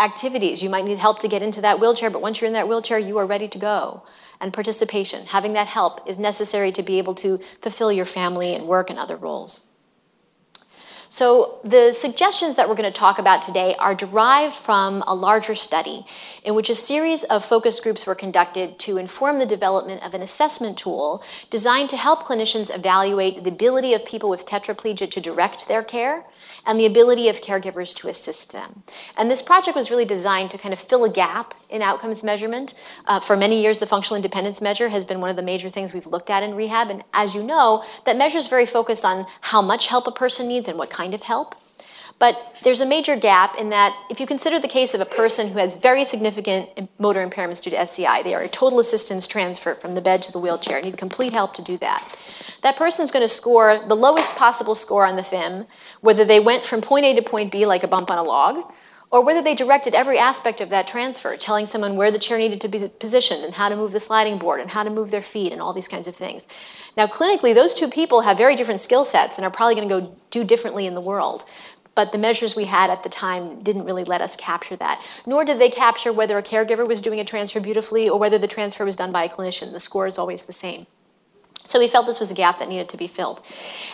Activities, 0.00 0.60
you 0.60 0.70
might 0.70 0.84
need 0.84 0.98
help 0.98 1.20
to 1.20 1.28
get 1.28 1.42
into 1.42 1.60
that 1.60 1.78
wheelchair, 1.78 2.10
but 2.10 2.20
once 2.20 2.40
you're 2.40 2.48
in 2.48 2.54
that 2.54 2.68
wheelchair, 2.68 2.98
you 2.98 3.16
are 3.18 3.26
ready 3.26 3.46
to 3.46 3.58
go. 3.58 4.02
And 4.40 4.52
participation, 4.52 5.26
having 5.26 5.52
that 5.52 5.68
help 5.68 6.08
is 6.08 6.18
necessary 6.18 6.72
to 6.72 6.82
be 6.82 6.98
able 6.98 7.14
to 7.16 7.38
fulfill 7.62 7.92
your 7.92 8.04
family 8.04 8.54
and 8.56 8.66
work 8.66 8.90
and 8.90 8.98
other 8.98 9.16
roles. 9.16 9.68
So, 11.14 11.60
the 11.62 11.92
suggestions 11.92 12.56
that 12.56 12.68
we're 12.68 12.74
going 12.74 12.92
to 12.92 13.00
talk 13.00 13.20
about 13.20 13.40
today 13.40 13.76
are 13.78 13.94
derived 13.94 14.56
from 14.56 15.04
a 15.06 15.14
larger 15.14 15.54
study 15.54 16.04
in 16.42 16.56
which 16.56 16.68
a 16.68 16.74
series 16.74 17.22
of 17.22 17.44
focus 17.44 17.78
groups 17.78 18.04
were 18.04 18.16
conducted 18.16 18.80
to 18.80 18.96
inform 18.96 19.38
the 19.38 19.46
development 19.46 20.04
of 20.04 20.14
an 20.14 20.22
assessment 20.22 20.76
tool 20.76 21.22
designed 21.50 21.88
to 21.90 21.96
help 21.96 22.24
clinicians 22.24 22.74
evaluate 22.74 23.44
the 23.44 23.50
ability 23.50 23.94
of 23.94 24.04
people 24.04 24.28
with 24.28 24.44
tetraplegia 24.44 25.08
to 25.08 25.20
direct 25.20 25.68
their 25.68 25.84
care 25.84 26.24
and 26.66 26.78
the 26.78 26.86
ability 26.86 27.28
of 27.28 27.40
caregivers 27.40 27.94
to 27.96 28.08
assist 28.08 28.52
them. 28.52 28.82
And 29.16 29.30
this 29.30 29.42
project 29.42 29.76
was 29.76 29.90
really 29.90 30.04
designed 30.04 30.50
to 30.52 30.58
kind 30.58 30.72
of 30.72 30.80
fill 30.80 31.04
a 31.04 31.10
gap 31.10 31.54
in 31.68 31.82
outcomes 31.82 32.24
measurement. 32.24 32.74
Uh, 33.06 33.20
for 33.20 33.36
many 33.36 33.60
years, 33.60 33.78
the 33.78 33.86
functional 33.86 34.16
independence 34.16 34.60
measure 34.60 34.88
has 34.88 35.04
been 35.04 35.20
one 35.20 35.30
of 35.30 35.36
the 35.36 35.42
major 35.42 35.68
things 35.68 35.92
we've 35.92 36.06
looked 36.06 36.30
at 36.30 36.42
in 36.42 36.54
rehab. 36.54 36.90
And 36.90 37.02
as 37.12 37.34
you 37.34 37.42
know, 37.42 37.84
that 38.06 38.16
measure 38.16 38.38
is 38.38 38.48
very 38.48 38.66
focused 38.66 39.04
on 39.04 39.26
how 39.40 39.60
much 39.60 39.88
help 39.88 40.06
a 40.06 40.12
person 40.12 40.48
needs 40.48 40.68
and 40.68 40.78
what 40.78 40.90
kind 40.90 41.14
of 41.14 41.22
help. 41.22 41.54
But 42.18 42.38
there's 42.62 42.80
a 42.80 42.86
major 42.86 43.16
gap 43.16 43.56
in 43.56 43.70
that 43.70 43.94
if 44.08 44.20
you 44.20 44.26
consider 44.26 44.58
the 44.58 44.68
case 44.68 44.94
of 44.94 45.00
a 45.00 45.04
person 45.04 45.48
who 45.48 45.58
has 45.58 45.76
very 45.76 46.04
significant 46.04 46.88
motor 46.98 47.26
impairments 47.26 47.62
due 47.62 47.70
to 47.70 47.80
SCI, 47.80 48.22
they 48.22 48.34
are 48.34 48.42
a 48.42 48.48
total 48.48 48.78
assistance 48.78 49.26
transfer 49.26 49.74
from 49.74 49.94
the 49.94 50.00
bed 50.00 50.22
to 50.22 50.32
the 50.32 50.38
wheelchair, 50.38 50.80
need 50.80 50.96
complete 50.96 51.32
help 51.32 51.54
to 51.54 51.62
do 51.62 51.76
that. 51.78 52.16
That 52.62 52.76
person 52.76 53.02
is 53.02 53.10
going 53.10 53.24
to 53.24 53.28
score 53.28 53.78
the 53.86 53.96
lowest 53.96 54.36
possible 54.36 54.74
score 54.74 55.06
on 55.06 55.16
the 55.16 55.22
FIM, 55.22 55.66
whether 56.00 56.24
they 56.24 56.40
went 56.40 56.64
from 56.64 56.80
point 56.80 57.04
A 57.04 57.14
to 57.14 57.22
point 57.22 57.52
B 57.52 57.66
like 57.66 57.82
a 57.82 57.88
bump 57.88 58.10
on 58.10 58.18
a 58.18 58.22
log, 58.22 58.72
or 59.10 59.22
whether 59.22 59.42
they 59.42 59.54
directed 59.54 59.94
every 59.94 60.18
aspect 60.18 60.60
of 60.60 60.70
that 60.70 60.86
transfer, 60.86 61.36
telling 61.36 61.66
someone 61.66 61.94
where 61.94 62.10
the 62.10 62.18
chair 62.18 62.38
needed 62.38 62.60
to 62.60 62.68
be 62.68 62.80
positioned 62.98 63.44
and 63.44 63.54
how 63.54 63.68
to 63.68 63.76
move 63.76 63.92
the 63.92 64.00
sliding 64.00 64.38
board 64.38 64.60
and 64.60 64.70
how 64.70 64.82
to 64.82 64.90
move 64.90 65.10
their 65.10 65.22
feet 65.22 65.52
and 65.52 65.60
all 65.60 65.72
these 65.72 65.88
kinds 65.88 66.08
of 66.08 66.16
things. 66.16 66.48
Now, 66.96 67.06
clinically, 67.06 67.54
those 67.54 67.74
two 67.74 67.88
people 67.88 68.22
have 68.22 68.38
very 68.38 68.56
different 68.56 68.80
skill 68.80 69.04
sets 69.04 69.36
and 69.36 69.44
are 69.44 69.50
probably 69.50 69.74
going 69.74 69.88
to 69.88 70.00
go 70.00 70.16
do 70.30 70.42
differently 70.42 70.86
in 70.86 70.94
the 70.94 71.00
world. 71.00 71.44
But 71.94 72.12
the 72.12 72.18
measures 72.18 72.56
we 72.56 72.64
had 72.64 72.90
at 72.90 73.02
the 73.02 73.08
time 73.08 73.62
didn't 73.62 73.84
really 73.84 74.04
let 74.04 74.20
us 74.20 74.36
capture 74.36 74.76
that. 74.76 75.02
Nor 75.26 75.44
did 75.44 75.60
they 75.60 75.70
capture 75.70 76.12
whether 76.12 76.36
a 76.38 76.42
caregiver 76.42 76.86
was 76.86 77.00
doing 77.00 77.20
a 77.20 77.24
transfer 77.24 77.60
beautifully 77.60 78.08
or 78.08 78.18
whether 78.18 78.38
the 78.38 78.48
transfer 78.48 78.84
was 78.84 78.96
done 78.96 79.12
by 79.12 79.24
a 79.24 79.28
clinician. 79.28 79.72
The 79.72 79.80
score 79.80 80.06
is 80.06 80.18
always 80.18 80.44
the 80.44 80.52
same. 80.52 80.86
So 81.66 81.78
we 81.78 81.88
felt 81.88 82.06
this 82.06 82.20
was 82.20 82.30
a 82.30 82.34
gap 82.34 82.58
that 82.58 82.68
needed 82.68 82.88
to 82.90 82.96
be 82.96 83.06
filled. 83.06 83.40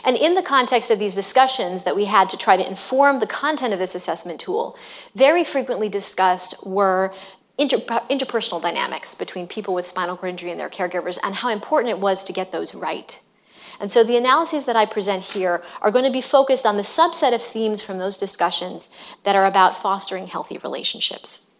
And 0.04 0.16
in 0.16 0.34
the 0.34 0.42
context 0.42 0.90
of 0.90 0.98
these 0.98 1.14
discussions 1.14 1.84
that 1.84 1.94
we 1.94 2.06
had 2.06 2.28
to 2.30 2.36
try 2.36 2.56
to 2.56 2.66
inform 2.66 3.20
the 3.20 3.26
content 3.26 3.72
of 3.72 3.78
this 3.78 3.94
assessment 3.94 4.40
tool, 4.40 4.76
very 5.14 5.44
frequently 5.44 5.88
discussed 5.88 6.66
were 6.66 7.14
inter- 7.58 7.78
interpersonal 7.78 8.60
dynamics 8.60 9.14
between 9.14 9.46
people 9.46 9.72
with 9.72 9.86
spinal 9.86 10.16
cord 10.16 10.30
injury 10.30 10.50
and 10.50 10.58
their 10.58 10.68
caregivers 10.68 11.18
and 11.22 11.36
how 11.36 11.50
important 11.50 11.90
it 11.90 12.00
was 12.00 12.24
to 12.24 12.32
get 12.32 12.50
those 12.50 12.74
right. 12.74 13.20
And 13.80 13.90
so 13.90 14.04
the 14.04 14.16
analyses 14.16 14.66
that 14.66 14.76
I 14.76 14.84
present 14.84 15.24
here 15.24 15.62
are 15.80 15.90
going 15.90 16.04
to 16.04 16.12
be 16.12 16.20
focused 16.20 16.66
on 16.66 16.76
the 16.76 16.82
subset 16.82 17.34
of 17.34 17.42
themes 17.42 17.82
from 17.82 17.98
those 17.98 18.18
discussions 18.18 18.90
that 19.24 19.34
are 19.34 19.46
about 19.46 19.76
fostering 19.76 20.26
healthy 20.26 20.58
relationships. 20.58 21.50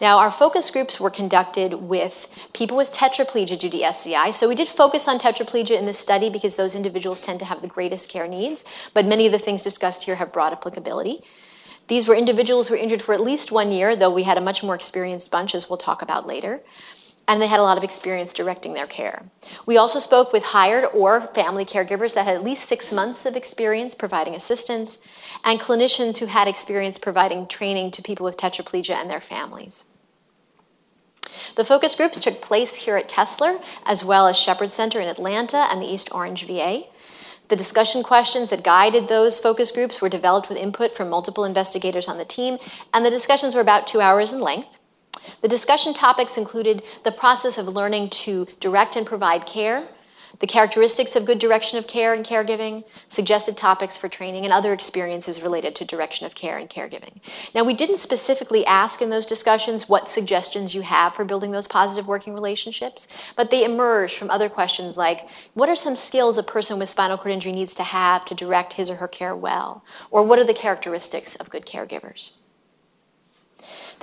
Now, 0.00 0.18
our 0.18 0.30
focus 0.30 0.70
groups 0.70 1.00
were 1.00 1.10
conducted 1.10 1.74
with 1.74 2.48
people 2.52 2.76
with 2.76 2.92
tetraplegia 2.92 3.58
due 3.58 3.70
to 3.70 3.82
SCI. 3.82 4.30
So 4.30 4.48
we 4.48 4.54
did 4.54 4.68
focus 4.68 5.06
on 5.06 5.18
tetraplegia 5.18 5.78
in 5.78 5.86
this 5.86 5.98
study 5.98 6.30
because 6.30 6.56
those 6.56 6.74
individuals 6.74 7.20
tend 7.20 7.38
to 7.40 7.46
have 7.46 7.62
the 7.62 7.68
greatest 7.68 8.10
care 8.10 8.26
needs, 8.26 8.64
but 8.92 9.06
many 9.06 9.26
of 9.26 9.32
the 9.32 9.38
things 9.38 9.62
discussed 9.62 10.04
here 10.04 10.16
have 10.16 10.32
broad 10.32 10.52
applicability. 10.52 11.20
These 11.88 12.08
were 12.08 12.14
individuals 12.14 12.68
who 12.68 12.74
were 12.74 12.80
injured 12.80 13.02
for 13.02 13.14
at 13.14 13.20
least 13.20 13.52
one 13.52 13.70
year, 13.72 13.96
though 13.96 14.12
we 14.12 14.22
had 14.22 14.38
a 14.38 14.40
much 14.40 14.62
more 14.62 14.74
experienced 14.74 15.30
bunch, 15.30 15.54
as 15.54 15.68
we'll 15.68 15.78
talk 15.78 16.02
about 16.02 16.26
later. 16.26 16.60
And 17.32 17.40
they 17.40 17.46
had 17.46 17.60
a 17.60 17.62
lot 17.62 17.78
of 17.78 17.82
experience 17.82 18.34
directing 18.34 18.74
their 18.74 18.86
care. 18.86 19.22
We 19.64 19.78
also 19.78 19.98
spoke 19.98 20.34
with 20.34 20.44
hired 20.44 20.84
or 20.92 21.22
family 21.28 21.64
caregivers 21.64 22.12
that 22.12 22.26
had 22.26 22.36
at 22.36 22.44
least 22.44 22.68
six 22.68 22.92
months 22.92 23.24
of 23.24 23.36
experience 23.36 23.94
providing 23.94 24.34
assistance, 24.34 24.98
and 25.42 25.58
clinicians 25.58 26.18
who 26.18 26.26
had 26.26 26.46
experience 26.46 26.98
providing 26.98 27.46
training 27.46 27.92
to 27.92 28.02
people 28.02 28.24
with 28.24 28.36
tetraplegia 28.36 28.96
and 28.96 29.08
their 29.08 29.18
families. 29.18 29.86
The 31.56 31.64
focus 31.64 31.96
groups 31.96 32.20
took 32.20 32.42
place 32.42 32.76
here 32.76 32.98
at 32.98 33.08
Kessler, 33.08 33.60
as 33.86 34.04
well 34.04 34.28
as 34.28 34.38
Shepherd 34.38 34.70
Center 34.70 35.00
in 35.00 35.08
Atlanta 35.08 35.66
and 35.70 35.80
the 35.80 35.86
East 35.86 36.10
Orange 36.12 36.46
VA. 36.46 36.82
The 37.48 37.56
discussion 37.56 38.02
questions 38.02 38.50
that 38.50 38.62
guided 38.62 39.08
those 39.08 39.40
focus 39.40 39.70
groups 39.70 40.02
were 40.02 40.10
developed 40.10 40.50
with 40.50 40.58
input 40.58 40.94
from 40.94 41.08
multiple 41.08 41.46
investigators 41.46 42.08
on 42.08 42.18
the 42.18 42.26
team, 42.26 42.58
and 42.92 43.06
the 43.06 43.10
discussions 43.10 43.54
were 43.54 43.62
about 43.62 43.86
two 43.86 44.02
hours 44.02 44.34
in 44.34 44.40
length. 44.42 44.78
The 45.40 45.48
discussion 45.48 45.94
topics 45.94 46.38
included 46.38 46.82
the 47.04 47.12
process 47.12 47.58
of 47.58 47.68
learning 47.68 48.10
to 48.10 48.46
direct 48.60 48.96
and 48.96 49.06
provide 49.06 49.46
care, 49.46 49.86
the 50.42 50.46
characteristics 50.46 51.14
of 51.14 51.24
good 51.24 51.38
direction 51.38 51.78
of 51.78 51.86
care 51.86 52.14
and 52.14 52.24
caregiving, 52.24 52.84
suggested 53.08 53.56
topics 53.56 53.96
for 53.96 54.08
training, 54.08 54.44
and 54.44 54.52
other 54.52 54.72
experiences 54.72 55.42
related 55.42 55.76
to 55.76 55.84
direction 55.84 56.26
of 56.26 56.34
care 56.34 56.58
and 56.58 56.68
caregiving. 56.68 57.16
Now, 57.54 57.64
we 57.64 57.74
didn't 57.74 57.98
specifically 57.98 58.66
ask 58.66 59.00
in 59.00 59.10
those 59.10 59.26
discussions 59.26 59.88
what 59.88 60.08
suggestions 60.08 60.74
you 60.74 60.80
have 60.82 61.14
for 61.14 61.24
building 61.24 61.52
those 61.52 61.68
positive 61.68 62.08
working 62.08 62.34
relationships, 62.34 63.08
but 63.36 63.50
they 63.50 63.64
emerged 63.64 64.18
from 64.18 64.30
other 64.30 64.48
questions 64.48 64.96
like 64.96 65.28
what 65.54 65.68
are 65.68 65.76
some 65.76 65.96
skills 65.96 66.38
a 66.38 66.42
person 66.42 66.78
with 66.78 66.88
spinal 66.88 67.18
cord 67.18 67.32
injury 67.32 67.52
needs 67.52 67.74
to 67.76 67.84
have 67.84 68.24
to 68.24 68.34
direct 68.34 68.72
his 68.72 68.90
or 68.90 68.96
her 68.96 69.08
care 69.08 69.36
well? 69.36 69.84
Or 70.10 70.22
what 70.24 70.38
are 70.38 70.44
the 70.44 70.54
characteristics 70.54 71.36
of 71.36 71.50
good 71.50 71.66
caregivers? 71.66 72.38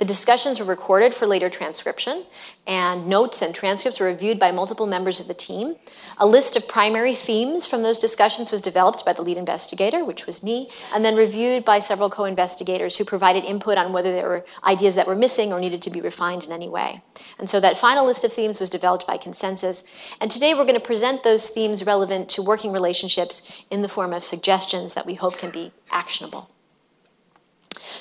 The 0.00 0.06
discussions 0.06 0.58
were 0.58 0.64
recorded 0.64 1.12
for 1.12 1.26
later 1.26 1.50
transcription, 1.50 2.24
and 2.66 3.06
notes 3.06 3.42
and 3.42 3.54
transcripts 3.54 4.00
were 4.00 4.06
reviewed 4.06 4.38
by 4.38 4.50
multiple 4.50 4.86
members 4.86 5.20
of 5.20 5.28
the 5.28 5.34
team. 5.34 5.76
A 6.16 6.26
list 6.26 6.56
of 6.56 6.66
primary 6.66 7.14
themes 7.14 7.66
from 7.66 7.82
those 7.82 7.98
discussions 7.98 8.50
was 8.50 8.62
developed 8.62 9.04
by 9.04 9.12
the 9.12 9.20
lead 9.20 9.36
investigator, 9.36 10.02
which 10.02 10.24
was 10.24 10.42
me, 10.42 10.70
and 10.94 11.04
then 11.04 11.16
reviewed 11.16 11.66
by 11.66 11.80
several 11.80 12.08
co 12.08 12.24
investigators 12.24 12.96
who 12.96 13.04
provided 13.04 13.44
input 13.44 13.76
on 13.76 13.92
whether 13.92 14.10
there 14.10 14.26
were 14.26 14.46
ideas 14.64 14.94
that 14.94 15.06
were 15.06 15.14
missing 15.14 15.52
or 15.52 15.60
needed 15.60 15.82
to 15.82 15.90
be 15.90 16.00
refined 16.00 16.44
in 16.44 16.52
any 16.52 16.70
way. 16.70 17.02
And 17.38 17.46
so 17.46 17.60
that 17.60 17.76
final 17.76 18.06
list 18.06 18.24
of 18.24 18.32
themes 18.32 18.58
was 18.58 18.70
developed 18.70 19.06
by 19.06 19.18
consensus. 19.18 19.84
And 20.22 20.30
today 20.30 20.54
we're 20.54 20.64
going 20.64 20.80
to 20.80 20.80
present 20.80 21.24
those 21.24 21.50
themes 21.50 21.84
relevant 21.84 22.30
to 22.30 22.42
working 22.42 22.72
relationships 22.72 23.64
in 23.70 23.82
the 23.82 23.88
form 23.88 24.14
of 24.14 24.24
suggestions 24.24 24.94
that 24.94 25.04
we 25.04 25.12
hope 25.12 25.36
can 25.36 25.50
be 25.50 25.72
actionable. 25.90 26.48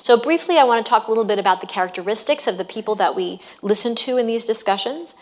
So, 0.01 0.19
briefly, 0.19 0.57
I 0.57 0.63
want 0.63 0.85
to 0.85 0.89
talk 0.89 1.07
a 1.07 1.11
little 1.11 1.25
bit 1.25 1.39
about 1.39 1.61
the 1.61 1.67
characteristics 1.67 2.47
of 2.47 2.57
the 2.57 2.65
people 2.65 2.95
that 2.95 3.15
we 3.15 3.39
listen 3.61 3.95
to 3.95 4.17
in 4.17 4.27
these 4.27 4.45
discussions. 4.45 5.15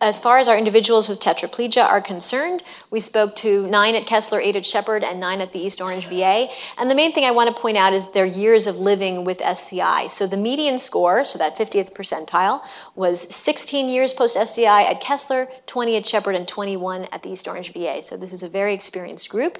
As 0.00 0.18
far 0.18 0.38
as 0.38 0.48
our 0.48 0.58
individuals 0.58 1.08
with 1.08 1.20
tetraplegia 1.20 1.84
are 1.84 2.00
concerned, 2.00 2.64
we 2.90 2.98
spoke 2.98 3.36
to 3.36 3.68
nine 3.68 3.94
at 3.94 4.04
Kessler, 4.04 4.40
eight 4.40 4.56
at 4.56 4.66
Shepherd, 4.66 5.04
and 5.04 5.20
nine 5.20 5.40
at 5.40 5.52
the 5.52 5.60
East 5.60 5.80
Orange 5.80 6.08
VA. 6.08 6.48
And 6.76 6.90
the 6.90 6.94
main 6.94 7.12
thing 7.12 7.24
I 7.24 7.30
want 7.30 7.54
to 7.54 7.62
point 7.62 7.76
out 7.76 7.92
is 7.92 8.10
their 8.10 8.26
years 8.26 8.66
of 8.66 8.80
living 8.80 9.24
with 9.24 9.40
SCI. 9.40 10.08
So 10.08 10.26
the 10.26 10.36
median 10.36 10.78
score, 10.78 11.24
so 11.24 11.38
that 11.38 11.56
50th 11.56 11.92
percentile, 11.92 12.62
was 12.96 13.32
16 13.34 13.88
years 13.88 14.12
post 14.12 14.36
SCI 14.36 14.84
at 14.84 15.00
Kessler, 15.00 15.46
20 15.66 15.96
at 15.96 16.06
Shepherd, 16.06 16.34
and 16.34 16.48
21 16.48 17.06
at 17.12 17.22
the 17.22 17.30
East 17.30 17.46
Orange 17.46 17.72
VA. 17.72 18.02
So 18.02 18.16
this 18.16 18.32
is 18.32 18.42
a 18.42 18.48
very 18.48 18.74
experienced 18.74 19.30
group. 19.30 19.58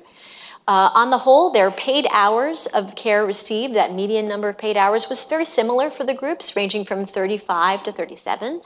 Uh, 0.68 0.90
on 0.94 1.10
the 1.10 1.18
whole, 1.18 1.50
their 1.50 1.70
paid 1.72 2.06
hours 2.12 2.66
of 2.66 2.94
care 2.94 3.26
received, 3.26 3.74
that 3.74 3.92
median 3.92 4.28
number 4.28 4.48
of 4.48 4.56
paid 4.56 4.76
hours, 4.76 5.08
was 5.08 5.24
very 5.24 5.44
similar 5.44 5.90
for 5.90 6.04
the 6.04 6.14
groups, 6.14 6.54
ranging 6.54 6.84
from 6.84 7.04
35 7.04 7.82
to 7.82 7.92
37. 7.92 8.62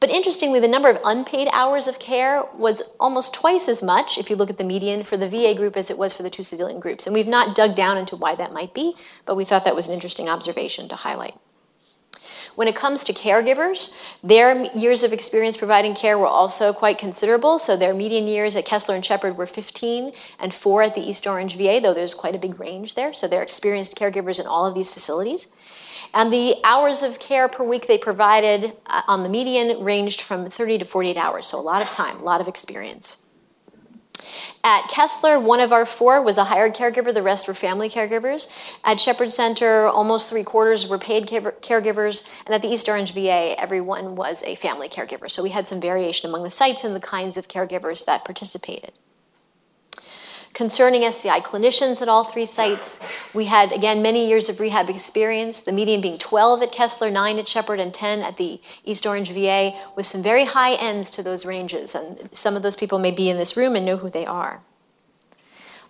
But 0.00 0.10
interestingly, 0.10 0.60
the 0.60 0.68
number 0.68 0.88
of 0.88 0.98
unpaid 1.04 1.48
hours 1.52 1.86
of 1.86 1.98
care 1.98 2.42
was 2.56 2.82
almost 2.98 3.34
twice 3.34 3.68
as 3.68 3.82
much 3.82 4.16
if 4.18 4.30
you 4.30 4.36
look 4.36 4.50
at 4.50 4.56
the 4.56 4.64
median 4.64 5.04
for 5.04 5.16
the 5.16 5.28
VA 5.28 5.54
group 5.54 5.76
as 5.76 5.90
it 5.90 5.98
was 5.98 6.12
for 6.12 6.22
the 6.22 6.30
two 6.30 6.42
civilian 6.42 6.80
groups. 6.80 7.06
And 7.06 7.14
we've 7.14 7.28
not 7.28 7.54
dug 7.54 7.76
down 7.76 7.98
into 7.98 8.16
why 8.16 8.34
that 8.34 8.52
might 8.52 8.72
be, 8.72 8.94
but 9.26 9.36
we 9.36 9.44
thought 9.44 9.64
that 9.64 9.76
was 9.76 9.88
an 9.88 9.94
interesting 9.94 10.28
observation 10.28 10.88
to 10.88 10.96
highlight. 10.96 11.34
When 12.60 12.68
it 12.68 12.76
comes 12.76 13.04
to 13.04 13.14
caregivers, 13.14 13.98
their 14.22 14.64
years 14.76 15.02
of 15.02 15.14
experience 15.14 15.56
providing 15.56 15.94
care 15.94 16.18
were 16.18 16.26
also 16.26 16.74
quite 16.74 16.98
considerable. 16.98 17.58
So 17.58 17.74
their 17.74 17.94
median 17.94 18.26
years 18.26 18.54
at 18.54 18.66
Kessler 18.66 18.94
and 18.94 19.02
Shepherd 19.02 19.38
were 19.38 19.46
15 19.46 20.12
and 20.40 20.52
4 20.52 20.82
at 20.82 20.94
the 20.94 21.00
East 21.00 21.26
Orange 21.26 21.56
VA, 21.56 21.80
though 21.82 21.94
there's 21.94 22.12
quite 22.12 22.34
a 22.34 22.38
big 22.38 22.60
range 22.60 22.96
there. 22.96 23.14
So 23.14 23.26
they're 23.26 23.42
experienced 23.42 23.98
caregivers 23.98 24.38
in 24.38 24.46
all 24.46 24.66
of 24.66 24.74
these 24.74 24.92
facilities. 24.92 25.50
And 26.12 26.30
the 26.30 26.56
hours 26.62 27.02
of 27.02 27.18
care 27.18 27.48
per 27.48 27.64
week 27.64 27.86
they 27.86 27.96
provided 27.96 28.76
uh, 28.84 29.00
on 29.08 29.22
the 29.22 29.30
median 29.30 29.82
ranged 29.82 30.20
from 30.20 30.44
30 30.44 30.80
to 30.80 30.84
48 30.84 31.16
hours. 31.16 31.46
So 31.46 31.58
a 31.58 31.62
lot 31.62 31.80
of 31.80 31.88
time, 31.88 32.18
a 32.18 32.24
lot 32.24 32.42
of 32.42 32.46
experience. 32.46 33.24
At 34.62 34.88
Kessler, 34.90 35.40
one 35.40 35.60
of 35.60 35.72
our 35.72 35.86
four 35.86 36.22
was 36.22 36.36
a 36.36 36.44
hired 36.44 36.74
caregiver, 36.74 37.14
the 37.14 37.22
rest 37.22 37.48
were 37.48 37.54
family 37.54 37.88
caregivers. 37.88 38.54
At 38.84 39.00
Shepherd 39.00 39.32
Center, 39.32 39.86
almost 39.86 40.28
three 40.28 40.44
quarters 40.44 40.86
were 40.86 40.98
paid 40.98 41.26
caregivers, 41.26 42.30
and 42.44 42.54
at 42.54 42.60
the 42.60 42.68
East 42.68 42.86
Orange 42.86 43.14
VA, 43.14 43.58
everyone 43.58 44.16
was 44.16 44.42
a 44.42 44.54
family 44.56 44.90
caregiver. 44.90 45.30
So 45.30 45.42
we 45.42 45.48
had 45.48 45.66
some 45.66 45.80
variation 45.80 46.28
among 46.28 46.42
the 46.42 46.50
sites 46.50 46.84
and 46.84 46.94
the 46.94 47.00
kinds 47.00 47.38
of 47.38 47.48
caregivers 47.48 48.04
that 48.04 48.26
participated. 48.26 48.92
Concerning 50.52 51.04
SCI 51.04 51.40
clinicians 51.40 52.02
at 52.02 52.08
all 52.08 52.24
three 52.24 52.44
sites, 52.44 53.00
we 53.34 53.44
had, 53.44 53.70
again, 53.72 54.02
many 54.02 54.28
years 54.28 54.48
of 54.48 54.58
rehab 54.58 54.90
experience, 54.90 55.60
the 55.60 55.72
median 55.72 56.00
being 56.00 56.18
12 56.18 56.62
at 56.62 56.72
Kessler, 56.72 57.10
9 57.10 57.38
at 57.38 57.48
Shepherd, 57.48 57.78
and 57.78 57.94
10 57.94 58.20
at 58.20 58.36
the 58.36 58.60
East 58.84 59.06
Orange 59.06 59.30
VA, 59.30 59.72
with 59.96 60.06
some 60.06 60.22
very 60.22 60.44
high 60.44 60.74
ends 60.74 61.10
to 61.12 61.22
those 61.22 61.46
ranges. 61.46 61.94
And 61.94 62.28
some 62.32 62.56
of 62.56 62.62
those 62.62 62.76
people 62.76 62.98
may 62.98 63.12
be 63.12 63.30
in 63.30 63.36
this 63.36 63.56
room 63.56 63.76
and 63.76 63.86
know 63.86 63.96
who 63.96 64.10
they 64.10 64.26
are. 64.26 64.60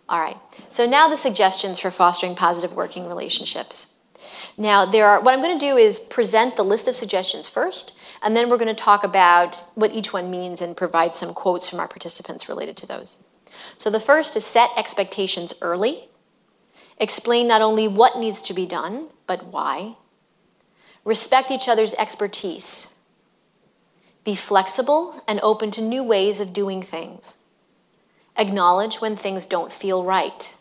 All 0.09 0.21
right, 0.21 0.37
so 0.69 0.87
now 0.87 1.09
the 1.09 1.17
suggestions 1.17 1.81
for 1.81 1.91
fostering 1.91 2.35
positive 2.35 2.77
working 2.77 3.07
relationships. 3.09 3.95
Now, 4.59 4.85
there 4.85 5.07
are, 5.07 5.23
what 5.23 5.33
I'm 5.33 5.41
going 5.41 5.59
to 5.59 5.67
do 5.67 5.77
is 5.77 5.99
present 5.99 6.57
the 6.57 6.65
list 6.65 6.87
of 6.87 6.97
suggestions 6.97 7.49
first, 7.49 7.99
and 8.23 8.37
then 8.37 8.51
we're 8.51 8.59
going 8.59 8.75
to 8.75 8.75
talk 8.75 9.05
about 9.05 9.63
what 9.75 9.93
each 9.93 10.13
one 10.13 10.31
means 10.31 10.61
and 10.61 10.77
provide 10.77 11.15
some 11.15 11.33
quotes 11.33 11.71
from 11.71 11.81
our 11.81 11.89
participants 11.89 12.49
related 12.49 12.77
to 12.79 12.87
those. 12.87 13.25
So 13.81 13.89
the 13.89 13.99
first 13.99 14.37
is 14.37 14.45
set 14.45 14.69
expectations 14.77 15.55
early. 15.63 16.11
Explain 16.99 17.49
not 17.49 17.63
only 17.63 17.89
what 17.89 18.19
needs 18.19 18.43
to 18.43 18.53
be 18.53 18.67
done, 18.67 19.09
but 19.27 19.47
why. 19.47 19.97
Respect 21.03 21.51
each 21.51 21.67
other's 21.67 21.95
expertise. 21.95 22.95
Be 24.23 24.35
flexible 24.35 25.25
and 25.27 25.41
open 25.43 25.71
to 25.71 25.81
new 25.81 26.05
ways 26.05 26.41
of 26.41 26.53
doing 26.53 26.83
things. 26.83 27.39
Acknowledge 28.37 29.01
when 29.01 29.17
things 29.17 29.47
don't 29.47 29.73
feel 29.73 30.05
right. 30.05 30.55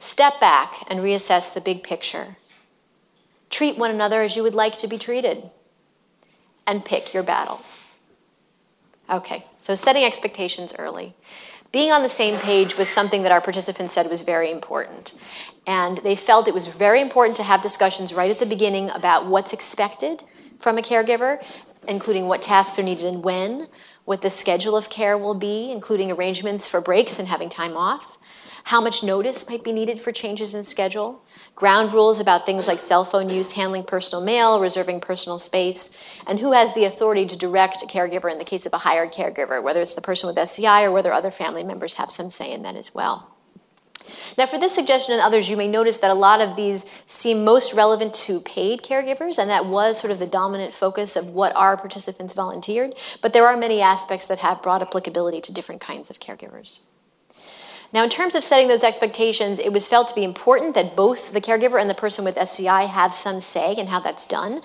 Step 0.00 0.40
back 0.40 0.74
and 0.90 0.98
reassess 0.98 1.54
the 1.54 1.60
big 1.60 1.84
picture. 1.84 2.36
Treat 3.50 3.78
one 3.78 3.92
another 3.92 4.22
as 4.22 4.34
you 4.34 4.42
would 4.42 4.56
like 4.56 4.76
to 4.78 4.88
be 4.88 4.98
treated. 4.98 5.48
And 6.66 6.84
pick 6.84 7.14
your 7.14 7.22
battles. 7.22 7.86
Okay, 9.08 9.44
so 9.58 9.76
setting 9.76 10.02
expectations 10.02 10.74
early 10.76 11.14
being 11.74 11.90
on 11.90 12.02
the 12.02 12.08
same 12.08 12.38
page 12.38 12.78
was 12.78 12.88
something 12.88 13.24
that 13.24 13.32
our 13.32 13.40
participants 13.40 13.92
said 13.92 14.08
was 14.08 14.22
very 14.22 14.48
important. 14.48 15.18
And 15.66 15.98
they 15.98 16.14
felt 16.14 16.46
it 16.46 16.54
was 16.54 16.68
very 16.68 17.00
important 17.00 17.36
to 17.38 17.42
have 17.42 17.62
discussions 17.62 18.14
right 18.14 18.30
at 18.30 18.38
the 18.38 18.46
beginning 18.46 18.90
about 18.90 19.26
what's 19.26 19.52
expected 19.52 20.22
from 20.60 20.78
a 20.78 20.82
caregiver, 20.82 21.44
including 21.88 22.28
what 22.28 22.42
tasks 22.42 22.78
are 22.78 22.84
needed 22.84 23.06
and 23.06 23.24
when, 23.24 23.66
what 24.04 24.22
the 24.22 24.30
schedule 24.30 24.76
of 24.76 24.88
care 24.88 25.18
will 25.18 25.34
be, 25.34 25.72
including 25.72 26.12
arrangements 26.12 26.64
for 26.68 26.80
breaks 26.80 27.18
and 27.18 27.26
having 27.26 27.48
time 27.48 27.76
off, 27.76 28.18
how 28.64 28.80
much 28.80 29.04
notice 29.04 29.48
might 29.48 29.62
be 29.62 29.72
needed 29.72 30.00
for 30.00 30.10
changes 30.10 30.54
in 30.54 30.62
schedule, 30.62 31.22
ground 31.54 31.92
rules 31.92 32.18
about 32.18 32.46
things 32.46 32.66
like 32.66 32.78
cell 32.78 33.04
phone 33.04 33.28
use, 33.28 33.52
handling 33.52 33.84
personal 33.84 34.24
mail, 34.24 34.58
reserving 34.58 35.00
personal 35.00 35.38
space, 35.38 36.02
and 36.26 36.40
who 36.40 36.52
has 36.52 36.74
the 36.74 36.84
authority 36.84 37.26
to 37.26 37.36
direct 37.36 37.82
a 37.82 37.86
caregiver 37.86 38.32
in 38.32 38.38
the 38.38 38.44
case 38.44 38.64
of 38.64 38.72
a 38.72 38.78
hired 38.78 39.12
caregiver, 39.12 39.62
whether 39.62 39.82
it's 39.82 39.94
the 39.94 40.00
person 40.00 40.26
with 40.26 40.38
SCI 40.38 40.82
or 40.82 40.92
whether 40.92 41.12
other 41.12 41.30
family 41.30 41.62
members 41.62 41.94
have 41.94 42.10
some 42.10 42.30
say 42.30 42.52
in 42.52 42.62
that 42.62 42.74
as 42.74 42.94
well. 42.94 43.30
Now, 44.36 44.46
for 44.46 44.58
this 44.58 44.74
suggestion 44.74 45.14
and 45.14 45.22
others, 45.22 45.48
you 45.48 45.56
may 45.56 45.68
notice 45.68 45.98
that 45.98 46.10
a 46.10 46.14
lot 46.14 46.40
of 46.40 46.56
these 46.56 46.86
seem 47.06 47.44
most 47.44 47.74
relevant 47.74 48.14
to 48.14 48.40
paid 48.40 48.82
caregivers, 48.82 49.38
and 49.38 49.50
that 49.50 49.66
was 49.66 49.98
sort 49.98 50.10
of 50.10 50.18
the 50.18 50.26
dominant 50.26 50.74
focus 50.74 51.16
of 51.16 51.28
what 51.28 51.54
our 51.56 51.76
participants 51.76 52.34
volunteered. 52.34 52.94
But 53.22 53.32
there 53.32 53.46
are 53.46 53.56
many 53.56 53.80
aspects 53.80 54.26
that 54.26 54.38
have 54.38 54.62
broad 54.62 54.82
applicability 54.82 55.40
to 55.42 55.54
different 55.54 55.80
kinds 55.80 56.10
of 56.10 56.20
caregivers. 56.20 56.86
Now, 57.94 58.02
in 58.02 58.10
terms 58.10 58.34
of 58.34 58.42
setting 58.42 58.66
those 58.66 58.82
expectations, 58.82 59.60
it 59.60 59.72
was 59.72 59.86
felt 59.86 60.08
to 60.08 60.16
be 60.16 60.24
important 60.24 60.74
that 60.74 60.96
both 60.96 61.32
the 61.32 61.40
caregiver 61.40 61.80
and 61.80 61.88
the 61.88 61.94
person 61.94 62.24
with 62.24 62.36
SCI 62.36 62.86
have 62.86 63.14
some 63.14 63.40
say 63.40 63.72
in 63.72 63.86
how 63.86 64.00
that's 64.00 64.26
done, 64.26 64.62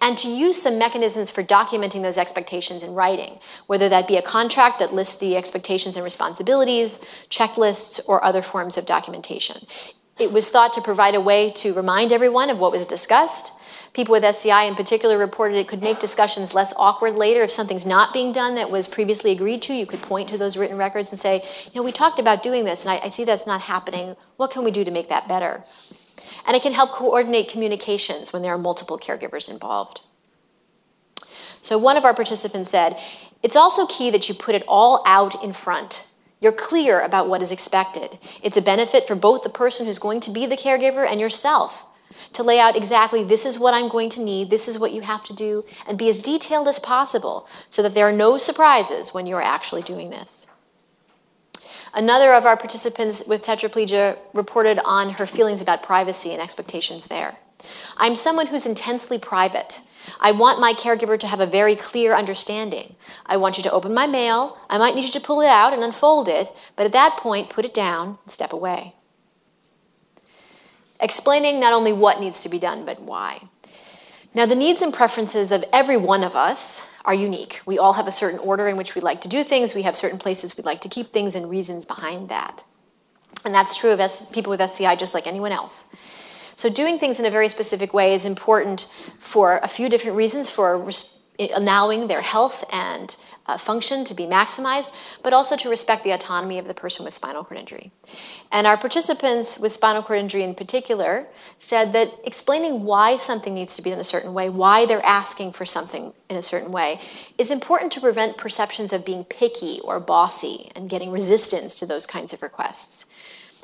and 0.00 0.16
to 0.16 0.30
use 0.30 0.62
some 0.62 0.78
mechanisms 0.78 1.28
for 1.28 1.42
documenting 1.42 2.02
those 2.02 2.16
expectations 2.16 2.84
in 2.84 2.94
writing, 2.94 3.40
whether 3.66 3.88
that 3.88 4.06
be 4.06 4.16
a 4.16 4.22
contract 4.22 4.78
that 4.78 4.94
lists 4.94 5.18
the 5.18 5.36
expectations 5.36 5.96
and 5.96 6.04
responsibilities, 6.04 7.00
checklists, 7.30 8.00
or 8.08 8.22
other 8.22 8.42
forms 8.42 8.78
of 8.78 8.86
documentation. 8.86 9.66
It 10.16 10.30
was 10.30 10.48
thought 10.48 10.72
to 10.74 10.80
provide 10.80 11.16
a 11.16 11.20
way 11.20 11.50
to 11.56 11.74
remind 11.74 12.12
everyone 12.12 12.48
of 12.48 12.60
what 12.60 12.70
was 12.70 12.86
discussed 12.86 13.57
People 13.94 14.12
with 14.12 14.24
SCI 14.24 14.64
in 14.64 14.74
particular 14.74 15.18
reported 15.18 15.56
it 15.56 15.68
could 15.68 15.82
make 15.82 15.98
discussions 15.98 16.54
less 16.54 16.74
awkward 16.76 17.14
later. 17.14 17.42
If 17.42 17.50
something's 17.50 17.86
not 17.86 18.12
being 18.12 18.32
done 18.32 18.54
that 18.54 18.70
was 18.70 18.86
previously 18.86 19.32
agreed 19.32 19.62
to, 19.62 19.74
you 19.74 19.86
could 19.86 20.02
point 20.02 20.28
to 20.28 20.38
those 20.38 20.56
written 20.56 20.76
records 20.76 21.10
and 21.10 21.20
say, 21.20 21.42
you 21.64 21.72
know, 21.74 21.82
we 21.82 21.92
talked 21.92 22.18
about 22.18 22.42
doing 22.42 22.64
this 22.64 22.84
and 22.84 22.90
I, 22.92 23.06
I 23.06 23.08
see 23.08 23.24
that's 23.24 23.46
not 23.46 23.62
happening. 23.62 24.14
What 24.36 24.50
can 24.50 24.64
we 24.64 24.70
do 24.70 24.84
to 24.84 24.90
make 24.90 25.08
that 25.08 25.28
better? 25.28 25.64
And 26.46 26.56
it 26.56 26.62
can 26.62 26.72
help 26.72 26.90
coordinate 26.90 27.48
communications 27.48 28.32
when 28.32 28.42
there 28.42 28.52
are 28.52 28.58
multiple 28.58 28.98
caregivers 28.98 29.50
involved. 29.50 30.02
So 31.60 31.76
one 31.78 31.96
of 31.96 32.04
our 32.04 32.14
participants 32.14 32.70
said, 32.70 32.98
it's 33.42 33.56
also 33.56 33.86
key 33.86 34.10
that 34.10 34.28
you 34.28 34.34
put 34.34 34.54
it 34.54 34.64
all 34.68 35.02
out 35.06 35.42
in 35.42 35.52
front. 35.52 36.08
You're 36.40 36.52
clear 36.52 37.00
about 37.00 37.28
what 37.28 37.42
is 37.42 37.50
expected. 37.50 38.18
It's 38.42 38.56
a 38.56 38.62
benefit 38.62 39.06
for 39.06 39.16
both 39.16 39.42
the 39.42 39.48
person 39.48 39.86
who's 39.86 39.98
going 39.98 40.20
to 40.20 40.30
be 40.30 40.46
the 40.46 40.56
caregiver 40.56 41.06
and 41.08 41.20
yourself 41.20 41.87
to 42.32 42.42
lay 42.42 42.58
out 42.58 42.76
exactly 42.76 43.24
this 43.24 43.46
is 43.46 43.58
what 43.58 43.74
I'm 43.74 43.88
going 43.88 44.10
to 44.10 44.22
need, 44.22 44.50
this 44.50 44.68
is 44.68 44.78
what 44.78 44.92
you 44.92 45.02
have 45.02 45.24
to 45.24 45.32
do, 45.32 45.64
and 45.86 45.98
be 45.98 46.08
as 46.08 46.20
detailed 46.20 46.68
as 46.68 46.78
possible 46.78 47.48
so 47.68 47.82
that 47.82 47.94
there 47.94 48.08
are 48.08 48.12
no 48.12 48.38
surprises 48.38 49.14
when 49.14 49.26
you're 49.26 49.42
actually 49.42 49.82
doing 49.82 50.10
this. 50.10 50.46
Another 51.94 52.34
of 52.34 52.44
our 52.44 52.56
participants 52.56 53.26
with 53.26 53.42
tetraplegia 53.42 54.18
reported 54.34 54.78
on 54.84 55.10
her 55.10 55.26
feelings 55.26 55.62
about 55.62 55.82
privacy 55.82 56.32
and 56.32 56.42
expectations 56.42 57.06
there. 57.06 57.36
I'm 57.96 58.14
someone 58.14 58.46
who's 58.46 58.66
intensely 58.66 59.18
private. 59.18 59.80
I 60.20 60.32
want 60.32 60.60
my 60.60 60.72
caregiver 60.74 61.18
to 61.18 61.26
have 61.26 61.40
a 61.40 61.46
very 61.46 61.74
clear 61.76 62.14
understanding. 62.14 62.94
I 63.26 63.36
want 63.36 63.56
you 63.56 63.62
to 63.64 63.72
open 63.72 63.92
my 63.94 64.06
mail. 64.06 64.58
I 64.70 64.78
might 64.78 64.94
need 64.94 65.04
you 65.04 65.12
to 65.12 65.20
pull 65.20 65.40
it 65.40 65.48
out 65.48 65.72
and 65.72 65.82
unfold 65.82 66.28
it, 66.28 66.52
but 66.76 66.86
at 66.86 66.92
that 66.92 67.16
point, 67.16 67.50
put 67.50 67.64
it 67.64 67.74
down 67.74 68.18
and 68.22 68.30
step 68.30 68.52
away 68.52 68.94
explaining 71.00 71.60
not 71.60 71.72
only 71.72 71.92
what 71.92 72.20
needs 72.20 72.42
to 72.42 72.48
be 72.48 72.58
done, 72.58 72.84
but 72.84 73.00
why. 73.00 73.40
Now, 74.34 74.46
the 74.46 74.54
needs 74.54 74.82
and 74.82 74.92
preferences 74.92 75.52
of 75.52 75.64
every 75.72 75.96
one 75.96 76.22
of 76.22 76.36
us 76.36 76.90
are 77.04 77.14
unique. 77.14 77.60
We 77.64 77.78
all 77.78 77.94
have 77.94 78.06
a 78.06 78.10
certain 78.12 78.38
order 78.38 78.68
in 78.68 78.76
which 78.76 78.94
we 78.94 79.00
like 79.00 79.22
to 79.22 79.28
do 79.28 79.42
things, 79.42 79.74
we 79.74 79.82
have 79.82 79.96
certain 79.96 80.18
places 80.18 80.56
we'd 80.56 80.66
like 80.66 80.82
to 80.82 80.88
keep 80.88 81.08
things, 81.08 81.34
and 81.34 81.48
reasons 81.48 81.84
behind 81.84 82.28
that. 82.28 82.62
And 83.44 83.54
that's 83.54 83.78
true 83.78 83.90
of 83.90 84.00
S- 84.00 84.26
people 84.26 84.50
with 84.50 84.60
SCI 84.60 84.96
just 84.96 85.14
like 85.14 85.26
anyone 85.26 85.52
else. 85.52 85.88
So, 86.54 86.68
doing 86.68 86.98
things 86.98 87.20
in 87.20 87.26
a 87.26 87.30
very 87.30 87.48
specific 87.48 87.94
way 87.94 88.12
is 88.12 88.26
important 88.26 88.92
for 89.18 89.60
a 89.62 89.68
few 89.68 89.88
different 89.88 90.16
reasons 90.16 90.50
for 90.50 90.76
res- 90.76 91.22
allowing 91.54 92.08
their 92.08 92.20
health 92.20 92.64
and 92.72 93.16
uh, 93.48 93.56
function 93.56 94.04
to 94.04 94.14
be 94.14 94.24
maximized, 94.24 94.94
but 95.22 95.32
also 95.32 95.56
to 95.56 95.70
respect 95.70 96.04
the 96.04 96.10
autonomy 96.12 96.58
of 96.58 96.66
the 96.66 96.74
person 96.74 97.04
with 97.04 97.14
spinal 97.14 97.42
cord 97.42 97.58
injury. 97.58 97.90
And 98.52 98.66
our 98.66 98.76
participants 98.76 99.58
with 99.58 99.72
spinal 99.72 100.02
cord 100.02 100.20
injury 100.20 100.42
in 100.42 100.54
particular 100.54 101.26
said 101.58 101.92
that 101.94 102.08
explaining 102.24 102.84
why 102.84 103.16
something 103.16 103.54
needs 103.54 103.74
to 103.76 103.82
be 103.82 103.90
done 103.90 103.98
a 103.98 104.04
certain 104.04 104.34
way, 104.34 104.48
why 104.50 104.86
they're 104.86 105.04
asking 105.04 105.52
for 105.52 105.64
something 105.64 106.12
in 106.28 106.36
a 106.36 106.42
certain 106.42 106.70
way, 106.70 107.00
is 107.38 107.50
important 107.50 107.90
to 107.92 108.00
prevent 108.00 108.36
perceptions 108.36 108.92
of 108.92 109.04
being 109.04 109.24
picky 109.24 109.80
or 109.82 109.98
bossy 109.98 110.70
and 110.76 110.90
getting 110.90 111.10
resistance 111.10 111.74
to 111.76 111.86
those 111.86 112.06
kinds 112.06 112.32
of 112.32 112.42
requests. 112.42 113.06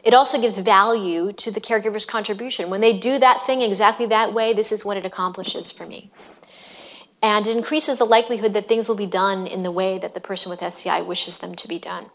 It 0.03 0.13
also 0.13 0.39
gives 0.39 0.59
value 0.59 1.33
to 1.33 1.51
the 1.51 1.63
caregiver's 1.63 2.05
contribution. 2.05 2.69
When 2.69 2.83
they 2.83 2.99
do 2.99 3.19
that 3.19 3.41
thing 3.47 3.63
exactly 3.63 4.05
that 4.07 4.35
way, 4.35 4.53
this 4.53 4.71
is 4.71 4.85
what 4.85 4.99
it 4.99 5.07
accomplishes 5.07 5.71
for 5.71 5.87
me 5.87 6.11
and 7.25 7.47
it 7.47 7.57
increases 7.57 7.97
the 7.97 8.05
likelihood 8.05 8.53
that 8.53 8.69
things 8.69 8.87
will 8.87 8.97
be 8.97 9.07
done 9.07 9.47
in 9.47 9.63
the 9.63 9.71
way 9.71 9.97
that 9.97 10.13
the 10.13 10.21
person 10.21 10.51
with 10.51 10.63
SCI 10.63 11.01
wishes 11.01 11.39
them 11.39 11.55
to 11.55 11.67
be 11.67 11.79
done. 11.79 12.11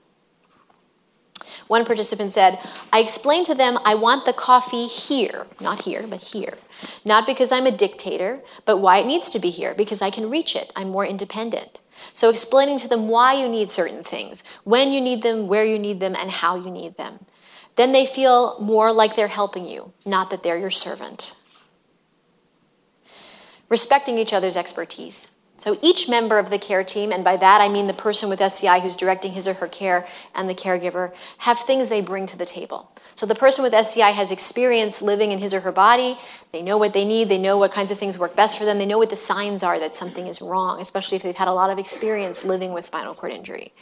One 1.67 1.83
participant 1.83 2.31
said, 2.31 2.59
I 2.93 2.99
explained 2.99 3.47
to 3.47 3.55
them 3.55 3.79
I 3.83 3.95
want 3.95 4.25
the 4.25 4.33
coffee 4.33 4.85
here, 4.85 5.47
not 5.59 5.81
here, 5.81 6.05
but 6.07 6.21
here. 6.21 6.59
Not 7.03 7.25
because 7.25 7.51
I'm 7.51 7.65
a 7.65 7.75
dictator, 7.75 8.41
but 8.65 8.77
why 8.77 8.99
it 8.99 9.07
needs 9.07 9.31
to 9.31 9.39
be 9.39 9.49
here, 9.49 9.73
because 9.73 10.03
I 10.03 10.11
can 10.11 10.29
reach 10.29 10.55
it. 10.55 10.71
I'm 10.75 10.89
more 10.89 11.07
independent. 11.07 11.79
So 12.13 12.29
explaining 12.29 12.77
to 12.79 12.87
them 12.87 13.07
why 13.07 13.33
you 13.33 13.49
need 13.49 13.71
certain 13.71 14.03
things, 14.03 14.43
when 14.63 14.91
you 14.91 15.01
need 15.01 15.23
them, 15.23 15.47
where 15.47 15.65
you 15.65 15.79
need 15.79 15.99
them, 15.99 16.15
and 16.15 16.29
how 16.29 16.55
you 16.55 16.69
need 16.69 16.97
them. 16.97 17.25
Then 17.77 17.93
they 17.93 18.05
feel 18.05 18.59
more 18.59 18.93
like 18.93 19.15
they're 19.15 19.27
helping 19.27 19.65
you, 19.65 19.91
not 20.05 20.29
that 20.29 20.43
they're 20.43 20.59
your 20.59 20.69
servant 20.69 21.38
respecting 23.69 24.17
each 24.17 24.33
other's 24.33 24.57
expertise. 24.57 25.31
So 25.59 25.77
each 25.81 26.07
member 26.07 26.39
of 26.39 26.49
the 26.49 26.57
care 26.57 26.85
team, 26.85 27.11
and 27.11 27.21
by 27.21 27.35
that 27.35 27.59
I 27.59 27.67
mean 27.67 27.87
the 27.87 27.93
person 27.93 28.29
with 28.29 28.39
SCI 28.39 28.79
who's 28.79 28.95
directing 28.95 29.33
his 29.33 29.45
or 29.45 29.55
her 29.55 29.67
care 29.67 30.07
and 30.33 30.49
the 30.49 30.55
caregiver, 30.55 31.13
have 31.39 31.59
things 31.59 31.89
they 31.89 31.99
bring 31.99 32.25
to 32.27 32.37
the 32.37 32.45
table. 32.45 32.89
So 33.15 33.25
the 33.25 33.35
person 33.35 33.63
with 33.63 33.73
SCI 33.73 34.11
has 34.11 34.31
experience 34.31 35.01
living 35.01 35.33
in 35.33 35.39
his 35.39 35.53
or 35.53 35.59
her 35.59 35.73
body. 35.73 36.17
They 36.53 36.61
know 36.61 36.77
what 36.77 36.93
they 36.93 37.03
need. 37.03 37.27
They 37.27 37.37
know 37.37 37.57
what 37.57 37.73
kinds 37.73 37.91
of 37.91 37.97
things 37.97 38.17
work 38.17 38.37
best 38.37 38.57
for 38.57 38.63
them. 38.63 38.77
They 38.77 38.85
know 38.85 38.97
what 38.97 39.09
the 39.09 39.17
signs 39.17 39.61
are 39.61 39.77
that 39.79 39.93
something 39.93 40.27
is 40.27 40.41
wrong, 40.41 40.79
especially 40.79 41.17
if 41.17 41.23
they've 41.23 41.35
had 41.35 41.49
a 41.49 41.53
lot 41.53 41.69
of 41.69 41.77
experience 41.77 42.45
living 42.45 42.71
with 42.71 42.85
spinal 42.85 43.13
cord 43.13 43.33
injury. 43.33 43.73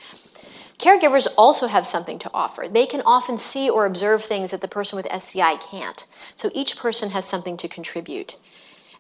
Caregivers 0.80 1.28
also 1.38 1.67
have 1.67 1.86
something 1.86 2.17
to 2.19 2.32
offer. 2.34 2.67
They 2.67 2.88
can 2.88 3.04
often 3.06 3.38
see 3.38 3.69
or 3.69 3.86
observe 3.86 4.23
things 4.23 4.50
that 4.50 4.62
the 4.62 4.67
person 4.67 4.97
with 4.97 5.12
SCI 5.12 5.58
can't. 5.58 6.08
So 6.34 6.50
each 6.56 6.78
person 6.78 7.12
has 7.12 7.26
something 7.26 7.58
to 7.58 7.67
contribute 7.67 8.38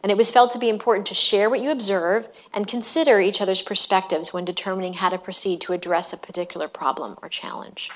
and 0.07 0.11
it 0.13 0.17
was 0.17 0.31
felt 0.31 0.51
to 0.51 0.57
be 0.57 0.69
important 0.69 1.05
to 1.05 1.13
share 1.13 1.49
what 1.49 1.59
you 1.59 1.69
observe 1.69 2.29
and 2.53 2.65
consider 2.65 3.19
each 3.19 3.41
other's 3.41 3.61
perspectives 3.61 4.33
when 4.33 4.45
determining 4.45 4.93
how 4.93 5.09
to 5.09 5.17
proceed 5.17 5.59
to 5.59 5.73
address 5.73 6.13
a 6.13 6.17
particular 6.17 6.69
problem 6.69 7.17
or 7.21 7.27
challenge. 7.27 7.91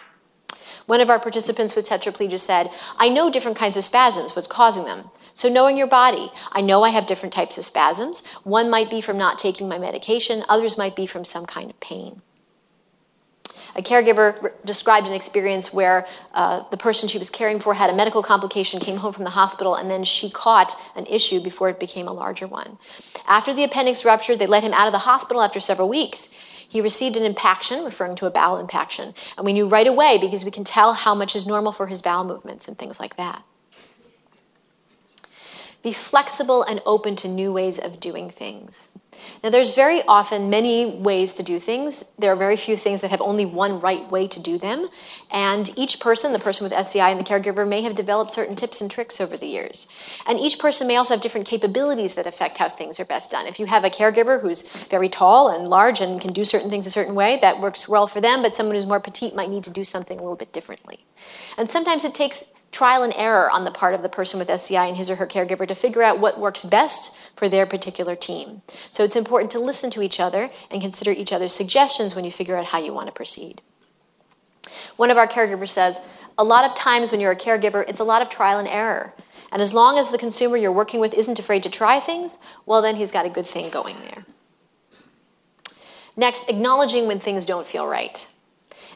One 0.87 0.99
of 0.99 1.09
our 1.09 1.21
participants 1.21 1.73
with 1.73 1.87
tetraplegia 1.87 2.37
said, 2.37 2.69
I 2.97 3.07
know 3.07 3.31
different 3.31 3.55
kinds 3.55 3.77
of 3.77 3.85
spasms, 3.85 4.35
what's 4.35 4.45
causing 4.45 4.83
them. 4.83 5.09
So, 5.33 5.47
knowing 5.47 5.77
your 5.77 5.87
body, 5.87 6.29
I 6.51 6.59
know 6.59 6.83
I 6.83 6.89
have 6.89 7.07
different 7.07 7.31
types 7.31 7.57
of 7.57 7.63
spasms. 7.63 8.27
One 8.43 8.69
might 8.69 8.89
be 8.89 8.99
from 8.99 9.17
not 9.17 9.39
taking 9.39 9.69
my 9.69 9.77
medication, 9.77 10.43
others 10.49 10.77
might 10.77 10.97
be 10.97 11.05
from 11.05 11.23
some 11.23 11.45
kind 11.45 11.69
of 11.69 11.79
pain. 11.79 12.21
A 13.75 13.81
caregiver 13.81 14.51
described 14.65 15.07
an 15.07 15.13
experience 15.13 15.73
where 15.73 16.07
uh, 16.33 16.63
the 16.69 16.77
person 16.77 17.07
she 17.07 17.17
was 17.17 17.29
caring 17.29 17.59
for 17.59 17.73
had 17.73 17.89
a 17.89 17.95
medical 17.95 18.21
complication, 18.21 18.79
came 18.79 18.97
home 18.97 19.13
from 19.13 19.23
the 19.23 19.31
hospital, 19.31 19.75
and 19.75 19.89
then 19.89 20.03
she 20.03 20.29
caught 20.29 20.73
an 20.95 21.05
issue 21.05 21.39
before 21.41 21.69
it 21.69 21.79
became 21.79 22.07
a 22.07 22.13
larger 22.13 22.47
one. 22.47 22.77
After 23.27 23.53
the 23.53 23.63
appendix 23.63 24.03
ruptured, 24.05 24.39
they 24.39 24.47
let 24.47 24.63
him 24.63 24.73
out 24.73 24.87
of 24.87 24.93
the 24.93 24.99
hospital 24.99 25.41
after 25.41 25.59
several 25.59 25.89
weeks. 25.89 26.29
He 26.67 26.79
received 26.79 27.17
an 27.17 27.23
impaction, 27.23 27.83
referring 27.83 28.15
to 28.15 28.27
a 28.27 28.31
bowel 28.31 28.57
impaction, 28.57 29.13
and 29.37 29.45
we 29.45 29.53
knew 29.53 29.67
right 29.67 29.87
away 29.87 30.17
because 30.19 30.45
we 30.45 30.51
can 30.51 30.63
tell 30.63 30.93
how 30.93 31.13
much 31.13 31.35
is 31.35 31.45
normal 31.45 31.71
for 31.71 31.87
his 31.87 32.01
bowel 32.01 32.23
movements 32.23 32.67
and 32.67 32.77
things 32.77 32.99
like 32.99 33.17
that. 33.17 33.43
Be 35.83 35.93
flexible 35.93 36.63
and 36.63 36.81
open 36.85 37.15
to 37.17 37.27
new 37.27 37.51
ways 37.51 37.79
of 37.79 37.99
doing 37.99 38.29
things. 38.29 38.89
Now, 39.43 39.49
there's 39.49 39.75
very 39.75 40.01
often 40.07 40.49
many 40.49 40.85
ways 40.85 41.33
to 41.33 41.43
do 41.43 41.59
things. 41.59 42.05
There 42.17 42.31
are 42.31 42.35
very 42.35 42.55
few 42.55 42.77
things 42.77 43.01
that 43.01 43.11
have 43.11 43.21
only 43.21 43.45
one 43.45 43.79
right 43.79 44.09
way 44.09 44.27
to 44.27 44.41
do 44.41 44.57
them. 44.57 44.89
And 45.31 45.69
each 45.77 45.99
person, 45.99 46.33
the 46.33 46.39
person 46.39 46.63
with 46.63 46.71
SCI 46.71 47.09
and 47.09 47.19
the 47.19 47.23
caregiver, 47.23 47.67
may 47.67 47.81
have 47.81 47.95
developed 47.95 48.31
certain 48.31 48.55
tips 48.55 48.79
and 48.79 48.89
tricks 48.89 49.19
over 49.19 49.35
the 49.35 49.47
years. 49.47 49.91
And 50.27 50.39
each 50.39 50.59
person 50.59 50.87
may 50.87 50.95
also 50.95 51.15
have 51.15 51.21
different 51.21 51.47
capabilities 51.47 52.15
that 52.15 52.27
affect 52.27 52.57
how 52.57 52.69
things 52.69 52.99
are 52.99 53.05
best 53.05 53.31
done. 53.31 53.47
If 53.47 53.59
you 53.59 53.65
have 53.65 53.83
a 53.83 53.89
caregiver 53.89 54.41
who's 54.41 54.71
very 54.85 55.09
tall 55.09 55.49
and 55.49 55.67
large 55.67 55.99
and 55.99 56.21
can 56.21 56.31
do 56.31 56.45
certain 56.45 56.69
things 56.69 56.87
a 56.87 56.91
certain 56.91 57.15
way, 57.15 57.37
that 57.41 57.59
works 57.59 57.89
well 57.89 58.07
for 58.07 58.21
them, 58.21 58.41
but 58.41 58.53
someone 58.53 58.75
who's 58.75 58.85
more 58.85 58.99
petite 58.99 59.35
might 59.35 59.49
need 59.49 59.63
to 59.65 59.71
do 59.71 59.83
something 59.83 60.19
a 60.19 60.21
little 60.21 60.37
bit 60.37 60.53
differently. 60.53 61.05
And 61.57 61.69
sometimes 61.69 62.05
it 62.05 62.13
takes 62.13 62.45
trial 62.71 63.03
and 63.03 63.13
error 63.15 63.49
on 63.51 63.65
the 63.65 63.71
part 63.71 63.93
of 63.93 64.01
the 64.01 64.09
person 64.09 64.39
with 64.39 64.49
SCI 64.49 64.85
and 64.85 64.97
his 64.97 65.09
or 65.09 65.15
her 65.15 65.27
caregiver 65.27 65.67
to 65.67 65.75
figure 65.75 66.03
out 66.03 66.19
what 66.19 66.39
works 66.39 66.63
best 66.63 67.19
for 67.35 67.49
their 67.49 67.65
particular 67.65 68.15
team. 68.15 68.61
So 68.91 69.03
it's 69.03 69.15
important 69.15 69.51
to 69.51 69.59
listen 69.59 69.89
to 69.91 70.01
each 70.01 70.19
other 70.19 70.49
and 70.69 70.81
consider 70.81 71.11
each 71.11 71.33
other's 71.33 71.53
suggestions 71.53 72.15
when 72.15 72.25
you 72.25 72.31
figure 72.31 72.55
out 72.55 72.67
how 72.67 72.79
you 72.79 72.93
want 72.93 73.07
to 73.07 73.13
proceed. 73.13 73.61
One 74.95 75.11
of 75.11 75.17
our 75.17 75.27
caregivers 75.27 75.69
says, 75.69 75.99
a 76.37 76.43
lot 76.43 76.65
of 76.65 76.75
times 76.75 77.11
when 77.11 77.19
you're 77.19 77.33
a 77.33 77.35
caregiver, 77.35 77.87
it's 77.87 77.99
a 77.99 78.05
lot 78.05 78.21
of 78.21 78.29
trial 78.29 78.57
and 78.57 78.67
error. 78.67 79.13
And 79.51 79.61
as 79.61 79.73
long 79.73 79.97
as 79.97 80.11
the 80.11 80.17
consumer 80.17 80.55
you're 80.55 80.71
working 80.71 81.01
with 81.01 81.13
isn't 81.13 81.39
afraid 81.39 81.63
to 81.63 81.69
try 81.69 81.99
things, 81.99 82.37
well, 82.65 82.81
then 82.81 82.95
he's 82.95 83.11
got 83.11 83.25
a 83.25 83.29
good 83.29 83.45
thing 83.45 83.69
going 83.69 83.97
there. 84.05 84.25
Next, 86.15 86.49
acknowledging 86.49 87.07
when 87.07 87.19
things 87.19 87.45
don't 87.45 87.67
feel 87.67 87.85
right. 87.85 88.27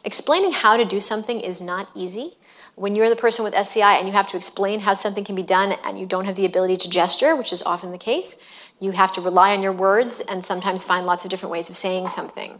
Explaining 0.03 0.51
how 0.51 0.77
to 0.77 0.85
do 0.85 1.01
something 1.01 1.39
is 1.39 1.61
not 1.61 1.89
easy, 1.95 2.37
When 2.75 2.95
you're 2.95 3.09
the 3.09 3.15
person 3.15 3.45
with 3.45 3.53
SCI 3.53 3.97
and 3.97 4.07
you 4.07 4.13
have 4.13 4.27
to 4.27 4.37
explain 4.37 4.81
how 4.81 4.93
something 4.93 5.23
can 5.23 5.35
be 5.35 5.43
done 5.43 5.75
and 5.85 5.97
you 5.97 6.05
don't 6.05 6.25
have 6.25 6.35
the 6.35 6.45
ability 6.45 6.75
to 6.77 6.89
gesture, 6.89 7.35
which 7.35 7.53
is 7.53 7.63
often 7.63 7.91
the 7.91 7.97
case, 7.97 8.37
you 8.79 8.91
have 8.91 9.13
to 9.13 9.21
rely 9.21 9.55
on 9.55 9.63
your 9.63 9.71
words 9.71 10.19
and 10.19 10.43
sometimes 10.43 10.83
find 10.83 11.05
lots 11.05 11.23
of 11.23 11.31
different 11.31 11.51
ways 11.51 11.69
of 11.69 11.77
saying 11.77 12.09
something 12.09 12.59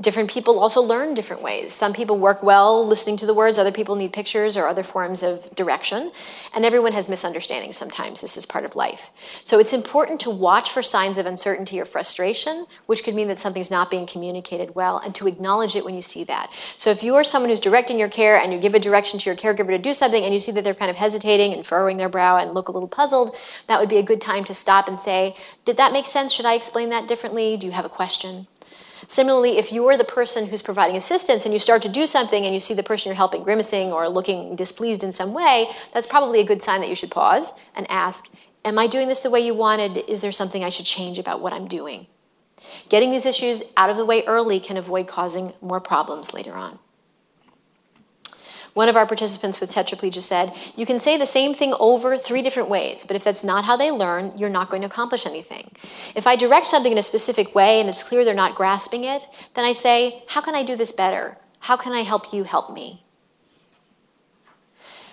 different 0.00 0.28
people 0.28 0.58
also 0.58 0.82
learn 0.82 1.14
different 1.14 1.40
ways. 1.40 1.72
Some 1.72 1.92
people 1.92 2.18
work 2.18 2.42
well 2.42 2.84
listening 2.86 3.16
to 3.18 3.26
the 3.26 3.34
words, 3.34 3.58
other 3.58 3.70
people 3.70 3.94
need 3.94 4.12
pictures 4.12 4.56
or 4.56 4.66
other 4.66 4.82
forms 4.82 5.22
of 5.22 5.54
direction, 5.54 6.10
and 6.52 6.64
everyone 6.64 6.92
has 6.92 7.08
misunderstandings 7.08 7.76
sometimes. 7.76 8.20
This 8.20 8.36
is 8.36 8.44
part 8.44 8.64
of 8.64 8.74
life. 8.74 9.10
So 9.44 9.60
it's 9.60 9.72
important 9.72 10.18
to 10.20 10.30
watch 10.30 10.70
for 10.70 10.82
signs 10.82 11.16
of 11.16 11.26
uncertainty 11.26 11.80
or 11.80 11.84
frustration, 11.84 12.66
which 12.86 13.04
could 13.04 13.14
mean 13.14 13.28
that 13.28 13.38
something's 13.38 13.70
not 13.70 13.88
being 13.88 14.04
communicated 14.04 14.74
well, 14.74 14.98
and 14.98 15.14
to 15.14 15.28
acknowledge 15.28 15.76
it 15.76 15.84
when 15.84 15.94
you 15.94 16.02
see 16.02 16.24
that. 16.24 16.52
So 16.76 16.90
if 16.90 17.04
you 17.04 17.14
are 17.14 17.24
someone 17.24 17.50
who's 17.50 17.60
directing 17.60 17.98
your 17.98 18.08
care 18.08 18.36
and 18.36 18.52
you 18.52 18.58
give 18.58 18.74
a 18.74 18.80
direction 18.80 19.20
to 19.20 19.30
your 19.30 19.36
caregiver 19.36 19.68
to 19.68 19.78
do 19.78 19.94
something 19.94 20.24
and 20.24 20.34
you 20.34 20.40
see 20.40 20.52
that 20.52 20.64
they're 20.64 20.74
kind 20.74 20.90
of 20.90 20.96
hesitating 20.96 21.52
and 21.52 21.64
furrowing 21.64 21.98
their 21.98 22.08
brow 22.08 22.36
and 22.36 22.52
look 22.52 22.66
a 22.66 22.72
little 22.72 22.88
puzzled, 22.88 23.36
that 23.68 23.78
would 23.78 23.88
be 23.88 23.98
a 23.98 24.02
good 24.02 24.20
time 24.20 24.42
to 24.44 24.54
stop 24.54 24.88
and 24.88 24.98
say, 24.98 25.36
Did 25.64 25.76
that 25.76 25.92
make 25.92 26.06
sense? 26.06 26.32
Should 26.32 26.46
I 26.46 26.54
explain 26.54 26.90
that 26.90 27.06
differently? 27.06 27.56
Do 27.56 27.66
you 27.66 27.72
have 27.72 27.84
a 27.84 27.88
question? 27.88 28.48
Similarly, 29.14 29.58
if 29.58 29.70
you're 29.70 29.96
the 29.96 30.02
person 30.02 30.48
who's 30.48 30.60
providing 30.60 30.96
assistance 30.96 31.44
and 31.44 31.52
you 31.52 31.60
start 31.60 31.82
to 31.82 31.88
do 31.88 32.04
something 32.04 32.44
and 32.44 32.52
you 32.52 32.58
see 32.58 32.74
the 32.74 32.82
person 32.82 33.10
you're 33.10 33.16
helping 33.16 33.44
grimacing 33.44 33.92
or 33.92 34.08
looking 34.08 34.56
displeased 34.56 35.04
in 35.04 35.12
some 35.12 35.32
way, 35.32 35.68
that's 35.92 36.04
probably 36.04 36.40
a 36.40 36.44
good 36.44 36.64
sign 36.64 36.80
that 36.80 36.88
you 36.88 36.96
should 36.96 37.12
pause 37.12 37.52
and 37.76 37.88
ask, 37.88 38.28
Am 38.64 38.76
I 38.76 38.88
doing 38.88 39.06
this 39.06 39.20
the 39.20 39.30
way 39.30 39.38
you 39.38 39.54
wanted? 39.54 39.98
Is 40.10 40.20
there 40.20 40.32
something 40.32 40.64
I 40.64 40.68
should 40.68 40.84
change 40.84 41.20
about 41.20 41.40
what 41.40 41.52
I'm 41.52 41.68
doing? 41.68 42.08
Getting 42.88 43.12
these 43.12 43.24
issues 43.24 43.62
out 43.76 43.88
of 43.88 43.96
the 43.96 44.04
way 44.04 44.24
early 44.26 44.58
can 44.58 44.76
avoid 44.76 45.06
causing 45.06 45.52
more 45.60 45.80
problems 45.80 46.34
later 46.34 46.54
on. 46.54 46.80
One 48.74 48.88
of 48.88 48.96
our 48.96 49.06
participants 49.06 49.60
with 49.60 49.70
tetraplegia 49.70 50.20
said, 50.20 50.52
You 50.76 50.84
can 50.84 50.98
say 50.98 51.16
the 51.16 51.26
same 51.26 51.54
thing 51.54 51.74
over 51.78 52.18
three 52.18 52.42
different 52.42 52.68
ways, 52.68 53.04
but 53.06 53.16
if 53.16 53.22
that's 53.22 53.44
not 53.44 53.64
how 53.64 53.76
they 53.76 53.92
learn, 53.92 54.32
you're 54.36 54.50
not 54.50 54.68
going 54.68 54.82
to 54.82 54.88
accomplish 54.88 55.26
anything. 55.26 55.70
If 56.16 56.26
I 56.26 56.34
direct 56.34 56.66
something 56.66 56.90
in 56.92 56.98
a 56.98 57.02
specific 57.02 57.54
way 57.54 57.80
and 57.80 57.88
it's 57.88 58.02
clear 58.02 58.24
they're 58.24 58.34
not 58.34 58.56
grasping 58.56 59.04
it, 59.04 59.28
then 59.54 59.64
I 59.64 59.72
say, 59.72 60.24
How 60.28 60.40
can 60.40 60.56
I 60.56 60.64
do 60.64 60.76
this 60.76 60.92
better? 60.92 61.38
How 61.60 61.76
can 61.76 61.92
I 61.92 62.00
help 62.00 62.32
you 62.32 62.42
help 62.42 62.74
me? 62.74 63.04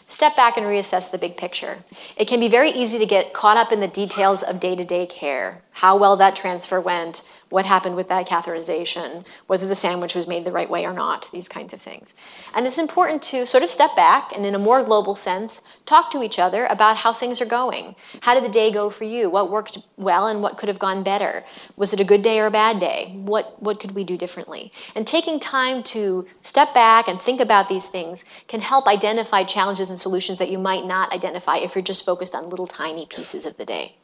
Step 0.07 0.35
back 0.35 0.57
and 0.57 0.65
reassess 0.65 1.09
the 1.09 1.17
big 1.17 1.37
picture. 1.37 1.85
It 2.17 2.27
can 2.27 2.41
be 2.41 2.49
very 2.49 2.69
easy 2.71 2.99
to 2.99 3.05
get 3.05 3.31
caught 3.31 3.55
up 3.55 3.71
in 3.71 3.79
the 3.79 3.87
details 3.87 4.43
of 4.43 4.59
day 4.59 4.75
to 4.75 4.83
day 4.83 5.05
care, 5.05 5.61
how 5.71 5.97
well 5.97 6.17
that 6.17 6.35
transfer 6.35 6.81
went, 6.81 7.31
what 7.51 7.65
happened 7.65 7.95
with 7.95 8.07
that 8.07 8.27
catheterization, 8.27 9.25
whether 9.47 9.67
the 9.67 9.75
sandwich 9.75 10.15
was 10.15 10.27
made 10.27 10.45
the 10.45 10.51
right 10.51 10.69
way 10.69 10.85
or 10.85 10.93
not, 10.93 11.29
these 11.31 11.47
kinds 11.47 11.73
of 11.73 11.81
things. 11.81 12.15
And 12.55 12.65
it's 12.65 12.79
important 12.79 13.21
to 13.23 13.45
sort 13.45 13.63
of 13.63 13.69
step 13.69 13.95
back 13.95 14.31
and, 14.35 14.45
in 14.45 14.55
a 14.55 14.59
more 14.59 14.83
global 14.83 15.15
sense, 15.15 15.61
talk 15.85 16.09
to 16.11 16.23
each 16.23 16.39
other 16.39 16.65
about 16.67 16.97
how 16.97 17.13
things 17.13 17.41
are 17.41 17.45
going. 17.45 17.95
How 18.21 18.33
did 18.33 18.45
the 18.45 18.49
day 18.49 18.71
go 18.71 18.89
for 18.89 19.03
you? 19.03 19.29
What 19.29 19.51
worked 19.51 19.77
well 19.97 20.27
and 20.27 20.41
what 20.41 20.57
could 20.57 20.69
have 20.69 20.79
gone 20.79 21.03
better? 21.03 21.43
Was 21.75 21.93
it 21.93 21.99
a 21.99 22.05
good 22.05 22.23
day 22.23 22.39
or 22.39 22.45
a 22.45 22.51
bad 22.51 22.79
day? 22.79 23.11
What, 23.15 23.61
what 23.61 23.79
could 23.79 23.93
we 23.93 24.05
do 24.05 24.17
differently? 24.17 24.71
And 24.95 25.05
taking 25.05 25.39
time 25.39 25.83
to 25.83 26.25
step 26.41 26.73
back 26.73 27.07
and 27.07 27.21
think 27.21 27.41
about 27.41 27.67
these 27.67 27.87
things 27.87 28.23
can 28.47 28.61
help 28.61 28.87
identify 28.87 29.43
challenges 29.43 29.89
and 29.89 29.99
solutions 29.99 30.39
that 30.39 30.49
you 30.49 30.57
might 30.57 30.85
not 30.85 31.13
identify 31.13 31.57
if 31.57 31.75
you're 31.75 31.83
just 31.83 32.05
focused 32.05 32.33
on 32.33 32.49
little 32.49 32.67
tiny 32.67 33.05
pieces 33.05 33.45
of 33.45 33.57
the 33.57 33.65
day. 33.65 33.95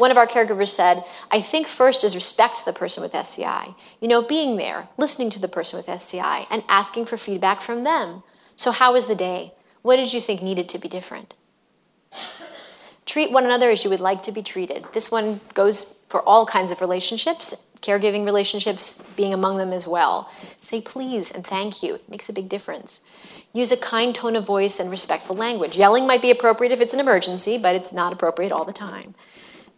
One 0.00 0.10
of 0.10 0.16
our 0.16 0.26
caregivers 0.26 0.70
said, 0.70 1.04
I 1.30 1.42
think 1.42 1.66
first 1.66 2.04
is 2.04 2.14
respect 2.14 2.64
the 2.64 2.72
person 2.72 3.02
with 3.02 3.14
SCI. 3.14 3.74
You 4.00 4.08
know, 4.08 4.22
being 4.22 4.56
there, 4.56 4.88
listening 4.96 5.28
to 5.28 5.38
the 5.38 5.46
person 5.46 5.76
with 5.76 5.90
SCI, 5.90 6.46
and 6.50 6.64
asking 6.70 7.04
for 7.04 7.18
feedback 7.18 7.60
from 7.60 7.84
them. 7.84 8.22
So, 8.56 8.72
how 8.72 8.94
was 8.94 9.08
the 9.08 9.14
day? 9.14 9.52
What 9.82 9.96
did 9.96 10.14
you 10.14 10.22
think 10.22 10.40
needed 10.40 10.70
to 10.70 10.78
be 10.78 10.88
different? 10.88 11.34
Treat 13.04 13.30
one 13.30 13.44
another 13.44 13.68
as 13.68 13.84
you 13.84 13.90
would 13.90 14.00
like 14.00 14.22
to 14.22 14.32
be 14.32 14.42
treated. 14.42 14.86
This 14.94 15.10
one 15.10 15.42
goes 15.52 15.98
for 16.08 16.22
all 16.22 16.46
kinds 16.46 16.72
of 16.72 16.80
relationships, 16.80 17.66
caregiving 17.82 18.24
relationships 18.24 19.02
being 19.16 19.34
among 19.34 19.58
them 19.58 19.70
as 19.70 19.86
well. 19.86 20.30
Say 20.62 20.80
please 20.80 21.30
and 21.30 21.46
thank 21.46 21.82
you. 21.82 21.96
It 21.96 22.08
makes 22.08 22.30
a 22.30 22.32
big 22.32 22.48
difference. 22.48 23.02
Use 23.52 23.70
a 23.70 23.76
kind 23.76 24.14
tone 24.14 24.34
of 24.34 24.46
voice 24.46 24.80
and 24.80 24.90
respectful 24.90 25.36
language. 25.36 25.76
Yelling 25.76 26.06
might 26.06 26.22
be 26.22 26.30
appropriate 26.30 26.72
if 26.72 26.80
it's 26.80 26.94
an 26.94 27.00
emergency, 27.00 27.58
but 27.58 27.74
it's 27.74 27.92
not 27.92 28.14
appropriate 28.14 28.50
all 28.50 28.64
the 28.64 28.72
time. 28.72 29.14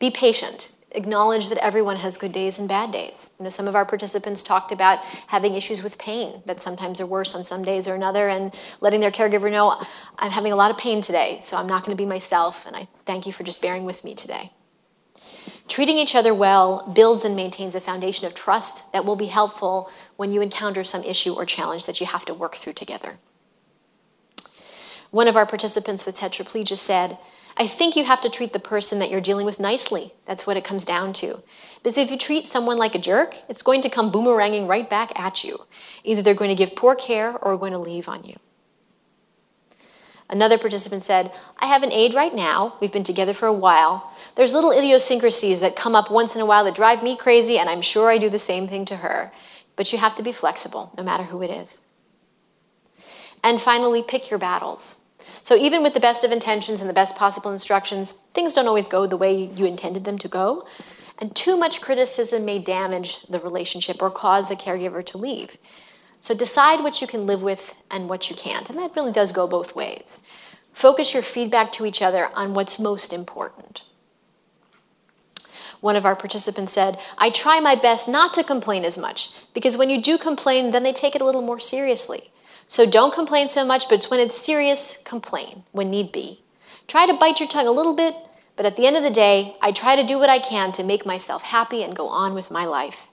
Be 0.02 0.10
patient. 0.10 0.72
Acknowledge 0.90 1.48
that 1.48 1.64
everyone 1.64 1.94
has 1.94 2.18
good 2.18 2.32
days 2.32 2.58
and 2.58 2.68
bad 2.68 2.90
days. 2.90 3.30
You 3.38 3.44
know, 3.44 3.50
some 3.50 3.68
of 3.68 3.76
our 3.76 3.86
participants 3.86 4.42
talked 4.42 4.72
about 4.72 4.98
having 5.28 5.54
issues 5.54 5.80
with 5.80 5.96
pain 5.96 6.42
that 6.46 6.60
sometimes 6.60 7.00
are 7.00 7.06
worse 7.06 7.36
on 7.36 7.44
some 7.44 7.62
days 7.62 7.86
or 7.86 7.94
another, 7.94 8.28
and 8.28 8.52
letting 8.80 8.98
their 8.98 9.12
caregiver 9.12 9.48
know, 9.48 9.80
I'm 10.18 10.32
having 10.32 10.50
a 10.50 10.56
lot 10.56 10.72
of 10.72 10.76
pain 10.76 11.02
today, 11.02 11.38
so 11.40 11.56
I'm 11.56 11.68
not 11.68 11.84
going 11.84 11.96
to 11.96 12.02
be 12.02 12.08
myself, 12.08 12.66
and 12.66 12.74
I 12.74 12.88
thank 13.06 13.28
you 13.28 13.32
for 13.32 13.44
just 13.44 13.62
bearing 13.62 13.84
with 13.84 14.02
me 14.02 14.16
today. 14.16 14.50
Treating 15.68 15.98
each 15.98 16.16
other 16.16 16.34
well 16.34 16.90
builds 16.92 17.24
and 17.24 17.36
maintains 17.36 17.76
a 17.76 17.80
foundation 17.80 18.26
of 18.26 18.34
trust 18.34 18.92
that 18.92 19.04
will 19.04 19.14
be 19.14 19.26
helpful 19.26 19.88
when 20.16 20.32
you 20.32 20.40
encounter 20.40 20.82
some 20.82 21.04
issue 21.04 21.32
or 21.32 21.46
challenge 21.46 21.86
that 21.86 22.00
you 22.00 22.06
have 22.06 22.24
to 22.24 22.34
work 22.34 22.56
through 22.56 22.72
together. 22.72 23.18
One 25.12 25.28
of 25.28 25.36
our 25.36 25.46
participants 25.46 26.04
with 26.04 26.16
tetraplegia 26.16 26.76
said, 26.76 27.18
I 27.62 27.68
think 27.68 27.94
you 27.94 28.02
have 28.02 28.20
to 28.22 28.28
treat 28.28 28.52
the 28.52 28.58
person 28.58 28.98
that 28.98 29.08
you're 29.08 29.20
dealing 29.20 29.46
with 29.46 29.60
nicely. 29.60 30.12
That's 30.24 30.48
what 30.48 30.56
it 30.56 30.64
comes 30.64 30.84
down 30.84 31.12
to. 31.12 31.36
Because 31.76 31.96
if 31.96 32.10
you 32.10 32.18
treat 32.18 32.48
someone 32.48 32.76
like 32.76 32.96
a 32.96 32.98
jerk, 32.98 33.36
it's 33.48 33.62
going 33.62 33.82
to 33.82 33.88
come 33.88 34.10
boomeranging 34.10 34.66
right 34.66 34.90
back 34.90 35.16
at 35.16 35.44
you. 35.44 35.60
Either 36.02 36.22
they're 36.22 36.34
going 36.34 36.50
to 36.50 36.56
give 36.56 36.74
poor 36.74 36.96
care 36.96 37.36
or 37.38 37.56
going 37.56 37.70
to 37.72 37.78
leave 37.78 38.08
on 38.08 38.24
you. 38.24 38.36
Another 40.28 40.58
participant 40.58 41.04
said, 41.04 41.30
I 41.56 41.66
have 41.66 41.84
an 41.84 41.92
aide 41.92 42.14
right 42.14 42.34
now. 42.34 42.74
We've 42.80 42.92
been 42.92 43.04
together 43.04 43.32
for 43.32 43.46
a 43.46 43.52
while. 43.52 44.12
There's 44.34 44.54
little 44.54 44.72
idiosyncrasies 44.72 45.60
that 45.60 45.76
come 45.76 45.94
up 45.94 46.10
once 46.10 46.34
in 46.34 46.42
a 46.42 46.46
while 46.46 46.64
that 46.64 46.74
drive 46.74 47.04
me 47.04 47.16
crazy, 47.16 47.60
and 47.60 47.68
I'm 47.68 47.82
sure 47.82 48.10
I 48.10 48.18
do 48.18 48.28
the 48.28 48.40
same 48.40 48.66
thing 48.66 48.84
to 48.86 48.96
her. 48.96 49.30
But 49.76 49.92
you 49.92 50.00
have 50.00 50.16
to 50.16 50.24
be 50.24 50.32
flexible, 50.32 50.92
no 50.96 51.04
matter 51.04 51.22
who 51.22 51.42
it 51.42 51.50
is. 51.50 51.80
And 53.44 53.60
finally, 53.60 54.02
pick 54.02 54.30
your 54.30 54.40
battles. 54.40 54.96
So 55.42 55.56
even 55.56 55.82
with 55.82 55.94
the 55.94 56.00
best 56.00 56.24
of 56.24 56.32
intentions 56.32 56.80
and 56.80 56.88
the 56.88 56.94
best 56.94 57.16
possible 57.16 57.52
instructions, 57.52 58.12
things 58.34 58.54
don't 58.54 58.68
always 58.68 58.88
go 58.88 59.06
the 59.06 59.16
way 59.16 59.50
you 59.54 59.66
intended 59.66 60.04
them 60.04 60.18
to 60.18 60.28
go. 60.28 60.66
And 61.18 61.34
too 61.36 61.56
much 61.56 61.80
criticism 61.80 62.44
may 62.44 62.58
damage 62.58 63.22
the 63.22 63.38
relationship 63.38 64.02
or 64.02 64.10
cause 64.10 64.50
a 64.50 64.56
caregiver 64.56 65.04
to 65.06 65.18
leave. 65.18 65.56
So 66.20 66.34
decide 66.34 66.82
what 66.82 67.00
you 67.00 67.06
can 67.06 67.26
live 67.26 67.42
with 67.42 67.80
and 67.90 68.08
what 68.08 68.30
you 68.30 68.36
can't. 68.36 68.68
And 68.70 68.78
that 68.78 68.94
really 68.96 69.12
does 69.12 69.32
go 69.32 69.46
both 69.46 69.76
ways. 69.76 70.20
Focus 70.72 71.14
your 71.14 71.22
feedback 71.22 71.72
to 71.72 71.86
each 71.86 72.02
other 72.02 72.28
on 72.34 72.54
what's 72.54 72.78
most 72.78 73.12
important. 73.12 73.84
One 75.80 75.96
of 75.96 76.06
our 76.06 76.16
participants 76.16 76.72
said, 76.72 76.98
I 77.18 77.30
try 77.30 77.60
my 77.60 77.74
best 77.74 78.08
not 78.08 78.34
to 78.34 78.44
complain 78.44 78.84
as 78.84 78.96
much 78.96 79.30
because 79.52 79.76
when 79.76 79.90
you 79.90 80.00
do 80.00 80.16
complain, 80.16 80.70
then 80.70 80.84
they 80.84 80.92
take 80.92 81.14
it 81.14 81.20
a 81.20 81.24
little 81.24 81.42
more 81.42 81.60
seriously. 81.60 82.31
So 82.66 82.88
don't 82.88 83.14
complain 83.14 83.48
so 83.48 83.64
much, 83.64 83.88
but 83.88 83.96
it's 83.96 84.10
when 84.10 84.20
it's 84.20 84.36
serious, 84.36 84.98
complain 85.04 85.64
when 85.72 85.90
need 85.90 86.12
be. 86.12 86.40
Try 86.86 87.06
to 87.06 87.14
bite 87.14 87.40
your 87.40 87.48
tongue 87.48 87.66
a 87.66 87.72
little 87.72 87.94
bit, 87.94 88.14
but 88.56 88.66
at 88.66 88.76
the 88.76 88.86
end 88.86 88.96
of 88.96 89.02
the 89.02 89.10
day, 89.10 89.56
I 89.60 89.72
try 89.72 89.96
to 89.96 90.06
do 90.06 90.18
what 90.18 90.30
I 90.30 90.38
can 90.38 90.72
to 90.72 90.84
make 90.84 91.06
myself 91.06 91.42
happy 91.42 91.82
and 91.82 91.96
go 91.96 92.08
on 92.08 92.34
with 92.34 92.50
my 92.50 92.64
life. 92.64 93.08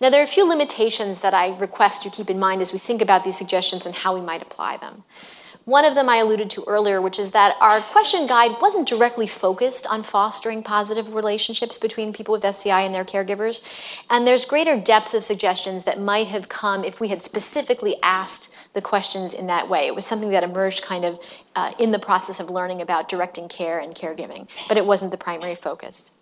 Now, 0.00 0.10
there 0.10 0.20
are 0.20 0.24
a 0.24 0.28
few 0.28 0.48
limitations 0.48 1.20
that 1.20 1.34
I 1.34 1.56
request 1.56 2.04
you 2.04 2.10
keep 2.10 2.30
in 2.30 2.38
mind 2.38 2.60
as 2.60 2.72
we 2.72 2.78
think 2.78 3.02
about 3.02 3.24
these 3.24 3.36
suggestions 3.36 3.84
and 3.84 3.94
how 3.94 4.14
we 4.14 4.20
might 4.20 4.42
apply 4.42 4.76
them. 4.76 5.04
One 5.68 5.84
of 5.84 5.94
them 5.94 6.08
I 6.08 6.16
alluded 6.16 6.48
to 6.52 6.64
earlier, 6.66 7.02
which 7.02 7.18
is 7.18 7.32
that 7.32 7.54
our 7.60 7.82
question 7.82 8.26
guide 8.26 8.52
wasn't 8.58 8.88
directly 8.88 9.26
focused 9.26 9.86
on 9.86 10.02
fostering 10.02 10.62
positive 10.62 11.14
relationships 11.14 11.76
between 11.76 12.14
people 12.14 12.32
with 12.32 12.42
SCI 12.42 12.80
and 12.80 12.94
their 12.94 13.04
caregivers. 13.04 13.62
And 14.08 14.26
there's 14.26 14.46
greater 14.46 14.80
depth 14.80 15.12
of 15.12 15.24
suggestions 15.24 15.84
that 15.84 16.00
might 16.00 16.28
have 16.28 16.48
come 16.48 16.84
if 16.84 17.00
we 17.00 17.08
had 17.08 17.22
specifically 17.22 17.96
asked 18.02 18.56
the 18.72 18.80
questions 18.80 19.34
in 19.34 19.46
that 19.48 19.68
way. 19.68 19.86
It 19.86 19.94
was 19.94 20.06
something 20.06 20.30
that 20.30 20.42
emerged 20.42 20.84
kind 20.84 21.04
of 21.04 21.20
uh, 21.54 21.72
in 21.78 21.90
the 21.90 21.98
process 21.98 22.40
of 22.40 22.48
learning 22.48 22.80
about 22.80 23.10
directing 23.10 23.46
care 23.46 23.78
and 23.78 23.94
caregiving, 23.94 24.48
but 24.68 24.78
it 24.78 24.86
wasn't 24.86 25.10
the 25.10 25.18
primary 25.18 25.54
focus. 25.54 26.17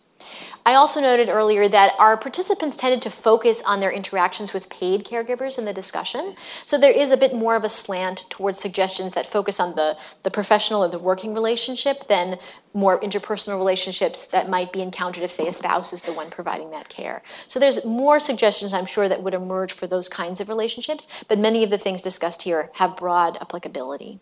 I 0.64 0.74
also 0.74 1.00
noted 1.00 1.28
earlier 1.28 1.68
that 1.68 1.94
our 1.98 2.16
participants 2.16 2.74
tended 2.74 3.00
to 3.02 3.10
focus 3.10 3.62
on 3.62 3.78
their 3.78 3.92
interactions 3.92 4.52
with 4.52 4.68
paid 4.68 5.04
caregivers 5.04 5.58
in 5.58 5.64
the 5.64 5.72
discussion. 5.72 6.34
So 6.64 6.76
there 6.76 6.90
is 6.90 7.12
a 7.12 7.16
bit 7.16 7.34
more 7.34 7.54
of 7.54 7.62
a 7.62 7.68
slant 7.68 8.24
towards 8.30 8.58
suggestions 8.58 9.14
that 9.14 9.26
focus 9.26 9.60
on 9.60 9.76
the, 9.76 9.96
the 10.24 10.30
professional 10.30 10.82
or 10.82 10.88
the 10.88 10.98
working 10.98 11.34
relationship 11.34 12.08
than 12.08 12.38
more 12.74 12.98
interpersonal 13.00 13.58
relationships 13.58 14.26
that 14.28 14.50
might 14.50 14.72
be 14.72 14.82
encountered 14.82 15.22
if, 15.22 15.30
say, 15.30 15.46
a 15.46 15.52
spouse 15.52 15.92
is 15.92 16.02
the 16.02 16.12
one 16.12 16.30
providing 16.30 16.70
that 16.72 16.88
care. 16.88 17.22
So 17.46 17.60
there's 17.60 17.84
more 17.84 18.18
suggestions, 18.18 18.72
I'm 18.72 18.86
sure, 18.86 19.08
that 19.08 19.22
would 19.22 19.34
emerge 19.34 19.72
for 19.72 19.86
those 19.86 20.08
kinds 20.08 20.40
of 20.40 20.48
relationships, 20.48 21.06
but 21.28 21.38
many 21.38 21.62
of 21.62 21.70
the 21.70 21.78
things 21.78 22.02
discussed 22.02 22.42
here 22.42 22.70
have 22.74 22.96
broad 22.96 23.38
applicability. 23.40 24.18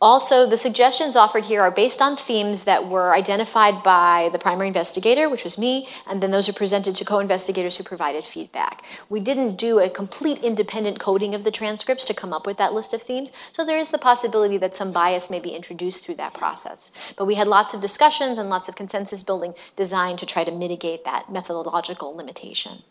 Also, 0.00 0.46
the 0.46 0.58
suggestions 0.58 1.16
offered 1.16 1.46
here 1.46 1.62
are 1.62 1.70
based 1.70 2.02
on 2.02 2.18
themes 2.18 2.64
that 2.64 2.86
were 2.86 3.14
identified 3.14 3.82
by 3.82 4.28
the 4.30 4.38
primary 4.38 4.68
investigator, 4.68 5.30
which 5.30 5.42
was 5.42 5.56
me, 5.56 5.88
and 6.06 6.22
then 6.22 6.30
those 6.30 6.50
are 6.50 6.52
presented 6.52 6.94
to 6.94 7.04
co 7.04 7.18
investigators 7.18 7.76
who 7.76 7.82
provided 7.82 8.22
feedback. 8.22 8.84
We 9.08 9.20
didn't 9.20 9.56
do 9.56 9.78
a 9.78 9.88
complete 9.88 10.44
independent 10.44 11.00
coding 11.00 11.34
of 11.34 11.44
the 11.44 11.50
transcripts 11.50 12.04
to 12.06 12.14
come 12.14 12.34
up 12.34 12.46
with 12.46 12.58
that 12.58 12.74
list 12.74 12.92
of 12.92 13.00
themes, 13.00 13.32
so 13.52 13.64
there 13.64 13.78
is 13.78 13.88
the 13.88 13.96
possibility 13.96 14.58
that 14.58 14.74
some 14.76 14.92
bias 14.92 15.30
may 15.30 15.40
be 15.40 15.54
introduced 15.54 16.04
through 16.04 16.16
that 16.16 16.34
process. 16.34 16.92
But 17.16 17.24
we 17.24 17.36
had 17.36 17.48
lots 17.48 17.72
of 17.72 17.80
discussions 17.80 18.36
and 18.36 18.50
lots 18.50 18.68
of 18.68 18.76
consensus 18.76 19.22
building 19.22 19.54
designed 19.76 20.18
to 20.18 20.26
try 20.26 20.44
to 20.44 20.52
mitigate 20.52 21.04
that 21.04 21.32
methodological 21.32 22.14
limitation. 22.14 22.82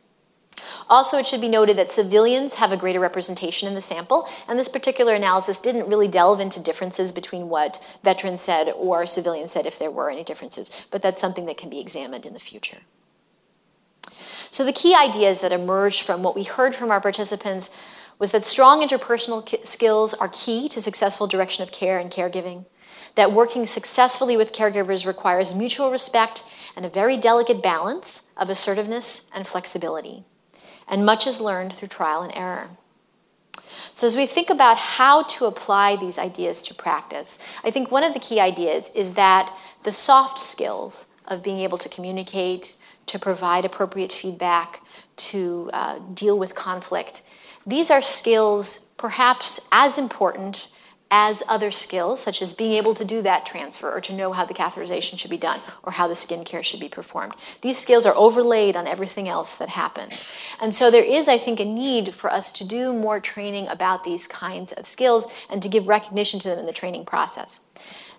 Also, 0.89 1.17
it 1.17 1.27
should 1.27 1.41
be 1.41 1.49
noted 1.49 1.77
that 1.77 1.91
civilians 1.91 2.55
have 2.55 2.71
a 2.71 2.77
greater 2.77 2.99
representation 2.99 3.67
in 3.67 3.75
the 3.75 3.81
sample, 3.81 4.27
and 4.47 4.57
this 4.57 4.69
particular 4.69 5.13
analysis 5.13 5.59
didn't 5.59 5.89
really 5.89 6.07
delve 6.07 6.39
into 6.39 6.61
differences 6.61 7.11
between 7.11 7.49
what 7.49 7.83
veterans 8.03 8.41
said 8.41 8.71
or 8.75 9.05
civilians 9.05 9.51
said 9.51 9.65
if 9.65 9.79
there 9.79 9.91
were 9.91 10.09
any 10.09 10.23
differences, 10.23 10.85
but 10.91 11.01
that's 11.01 11.19
something 11.19 11.45
that 11.45 11.57
can 11.57 11.69
be 11.69 11.79
examined 11.79 12.25
in 12.25 12.33
the 12.33 12.39
future. 12.39 12.77
So, 14.51 14.63
the 14.63 14.73
key 14.73 14.95
ideas 14.95 15.41
that 15.41 15.51
emerged 15.51 16.03
from 16.03 16.23
what 16.23 16.35
we 16.35 16.43
heard 16.43 16.75
from 16.75 16.91
our 16.91 17.01
participants 17.01 17.69
was 18.19 18.31
that 18.31 18.45
strong 18.45 18.81
interpersonal 18.81 19.65
skills 19.65 20.13
are 20.13 20.29
key 20.31 20.69
to 20.69 20.79
successful 20.79 21.27
direction 21.27 21.63
of 21.63 21.71
care 21.71 21.97
and 21.97 22.11
caregiving, 22.11 22.65
that 23.15 23.33
working 23.33 23.65
successfully 23.65 24.37
with 24.37 24.53
caregivers 24.53 25.05
requires 25.05 25.55
mutual 25.55 25.91
respect 25.91 26.45
and 26.77 26.85
a 26.85 26.89
very 26.89 27.17
delicate 27.17 27.61
balance 27.61 28.29
of 28.37 28.49
assertiveness 28.49 29.27
and 29.33 29.45
flexibility 29.47 30.23
and 30.87 31.05
much 31.05 31.27
is 31.27 31.41
learned 31.41 31.73
through 31.73 31.87
trial 31.87 32.21
and 32.21 32.35
error. 32.35 32.69
So, 33.93 34.05
as 34.05 34.17
we 34.17 34.25
think 34.25 34.49
about 34.49 34.77
how 34.77 35.23
to 35.23 35.45
apply 35.45 35.95
these 35.95 36.19
ideas 36.19 36.61
to 36.63 36.73
practice, 36.73 37.39
I 37.63 37.71
think 37.71 37.91
one 37.91 38.03
of 38.03 38.13
the 38.13 38.19
key 38.19 38.39
ideas 38.39 38.91
is 38.93 39.13
that 39.13 39.55
the 39.83 39.93
soft 39.93 40.39
skills 40.39 41.07
of 41.27 41.41
being 41.41 41.61
able 41.61 41.77
to 41.77 41.89
communicate, 41.89 42.75
to 43.05 43.17
provide 43.17 43.63
appropriate 43.63 44.11
feedback, 44.11 44.81
to 45.15 45.69
uh, 45.73 45.99
deal 46.13 46.37
with 46.37 46.55
conflict, 46.55 47.21
these 47.65 47.89
are 47.89 48.01
skills 48.01 48.87
perhaps 48.97 49.69
as 49.71 49.97
important 49.97 50.74
as 51.17 51.41
other 51.47 51.71
skills, 51.71 52.21
such 52.21 52.41
as 52.41 52.51
being 52.51 52.73
able 52.73 52.93
to 52.93 53.05
do 53.05 53.21
that 53.21 53.45
transfer 53.45 53.89
or 53.89 54.01
to 54.01 54.11
know 54.11 54.33
how 54.33 54.43
the 54.43 54.53
catheterization 54.53 55.17
should 55.17 55.31
be 55.31 55.37
done 55.37 55.61
or 55.83 55.93
how 55.93 56.09
the 56.09 56.13
skin 56.13 56.43
care 56.43 56.61
should 56.61 56.81
be 56.81 56.89
performed. 56.89 57.33
These 57.61 57.77
skills 57.77 58.05
are 58.05 58.13
overlaid 58.17 58.75
on 58.75 58.85
everything 58.85 59.29
else 59.29 59.55
that 59.55 59.69
happens. 59.69 60.29
And 60.59 60.73
so 60.73 60.91
there 60.91 61.05
is, 61.05 61.29
I 61.29 61.37
think, 61.37 61.61
a 61.61 61.65
need 61.65 62.13
for 62.13 62.29
us 62.29 62.51
to 62.51 62.67
do 62.67 62.91
more 62.91 63.21
training 63.21 63.69
about 63.69 64.03
these 64.03 64.27
kinds 64.27 64.73
of 64.73 64.85
skills 64.85 65.31
and 65.49 65.63
to 65.63 65.69
give 65.69 65.87
recognition 65.87 66.37
to 66.41 66.49
them 66.49 66.59
in 66.59 66.65
the 66.65 66.73
training 66.73 67.05
process. 67.05 67.61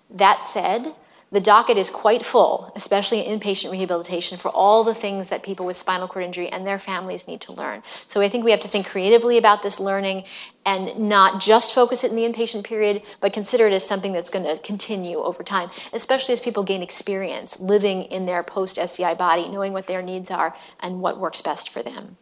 That 0.09 0.43
said, 0.43 0.95
the 1.31 1.41
docket 1.41 1.77
is 1.77 1.89
quite 1.89 2.23
full, 2.23 2.71
especially 2.75 3.25
in 3.25 3.39
inpatient 3.39 3.71
rehabilitation, 3.71 4.37
for 4.37 4.49
all 4.49 4.83
the 4.85 4.93
things 4.93 5.27
that 5.27 5.43
people 5.43 5.65
with 5.65 5.75
spinal 5.75 6.07
cord 6.07 6.23
injury 6.23 6.47
and 6.47 6.65
their 6.65 6.79
families 6.79 7.27
need 7.27 7.41
to 7.41 7.51
learn. 7.51 7.83
So 8.05 8.21
I 8.21 8.29
think 8.29 8.45
we 8.45 8.51
have 8.51 8.61
to 8.61 8.67
think 8.67 8.87
creatively 8.87 9.37
about 9.37 9.61
this 9.61 9.79
learning 9.79 10.23
and 10.65 10.97
not 10.97 11.41
just 11.41 11.75
focus 11.75 12.05
it 12.05 12.11
in 12.11 12.15
the 12.15 12.23
inpatient 12.23 12.63
period, 12.63 13.01
but 13.19 13.33
consider 13.33 13.67
it 13.67 13.73
as 13.73 13.85
something 13.85 14.13
that's 14.13 14.29
going 14.29 14.45
to 14.45 14.61
continue 14.61 15.17
over 15.17 15.43
time, 15.43 15.69
especially 15.91 16.31
as 16.31 16.39
people 16.39 16.63
gain 16.63 16.81
experience 16.81 17.59
living 17.59 18.03
in 18.03 18.25
their 18.25 18.41
post 18.41 18.77
SCI 18.77 19.13
body, 19.15 19.49
knowing 19.49 19.73
what 19.73 19.87
their 19.87 20.01
needs 20.01 20.31
are 20.31 20.55
and 20.79 21.01
what 21.01 21.19
works 21.19 21.41
best 21.41 21.69
for 21.69 21.83
them. 21.83 22.15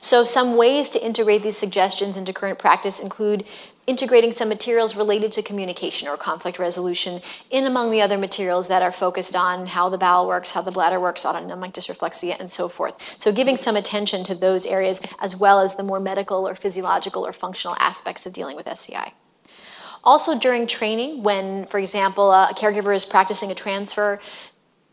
So, 0.00 0.24
some 0.24 0.56
ways 0.56 0.90
to 0.90 1.04
integrate 1.04 1.42
these 1.42 1.56
suggestions 1.56 2.16
into 2.16 2.32
current 2.32 2.58
practice 2.58 3.00
include 3.00 3.46
integrating 3.86 4.32
some 4.32 4.48
materials 4.48 4.96
related 4.96 5.32
to 5.32 5.42
communication 5.42 6.08
or 6.08 6.16
conflict 6.16 6.58
resolution 6.58 7.20
in 7.50 7.66
among 7.66 7.90
the 7.90 8.00
other 8.00 8.18
materials 8.18 8.68
that 8.68 8.82
are 8.82 8.92
focused 8.92 9.36
on 9.36 9.66
how 9.66 9.88
the 9.88 9.98
bowel 9.98 10.26
works, 10.26 10.52
how 10.52 10.62
the 10.62 10.72
bladder 10.72 10.98
works, 10.98 11.24
autonomic 11.24 11.72
dysreflexia, 11.72 12.38
and 12.38 12.50
so 12.50 12.68
forth. 12.68 13.20
So, 13.20 13.32
giving 13.32 13.56
some 13.56 13.76
attention 13.76 14.24
to 14.24 14.34
those 14.34 14.66
areas 14.66 15.00
as 15.20 15.38
well 15.38 15.60
as 15.60 15.76
the 15.76 15.82
more 15.82 16.00
medical 16.00 16.46
or 16.48 16.54
physiological 16.54 17.26
or 17.26 17.32
functional 17.32 17.76
aspects 17.78 18.26
of 18.26 18.32
dealing 18.32 18.56
with 18.56 18.66
SCI. 18.66 19.12
Also, 20.02 20.38
during 20.38 20.68
training, 20.68 21.24
when, 21.24 21.66
for 21.66 21.78
example, 21.78 22.30
a 22.30 22.52
caregiver 22.56 22.94
is 22.94 23.04
practicing 23.04 23.50
a 23.50 23.56
transfer, 23.56 24.20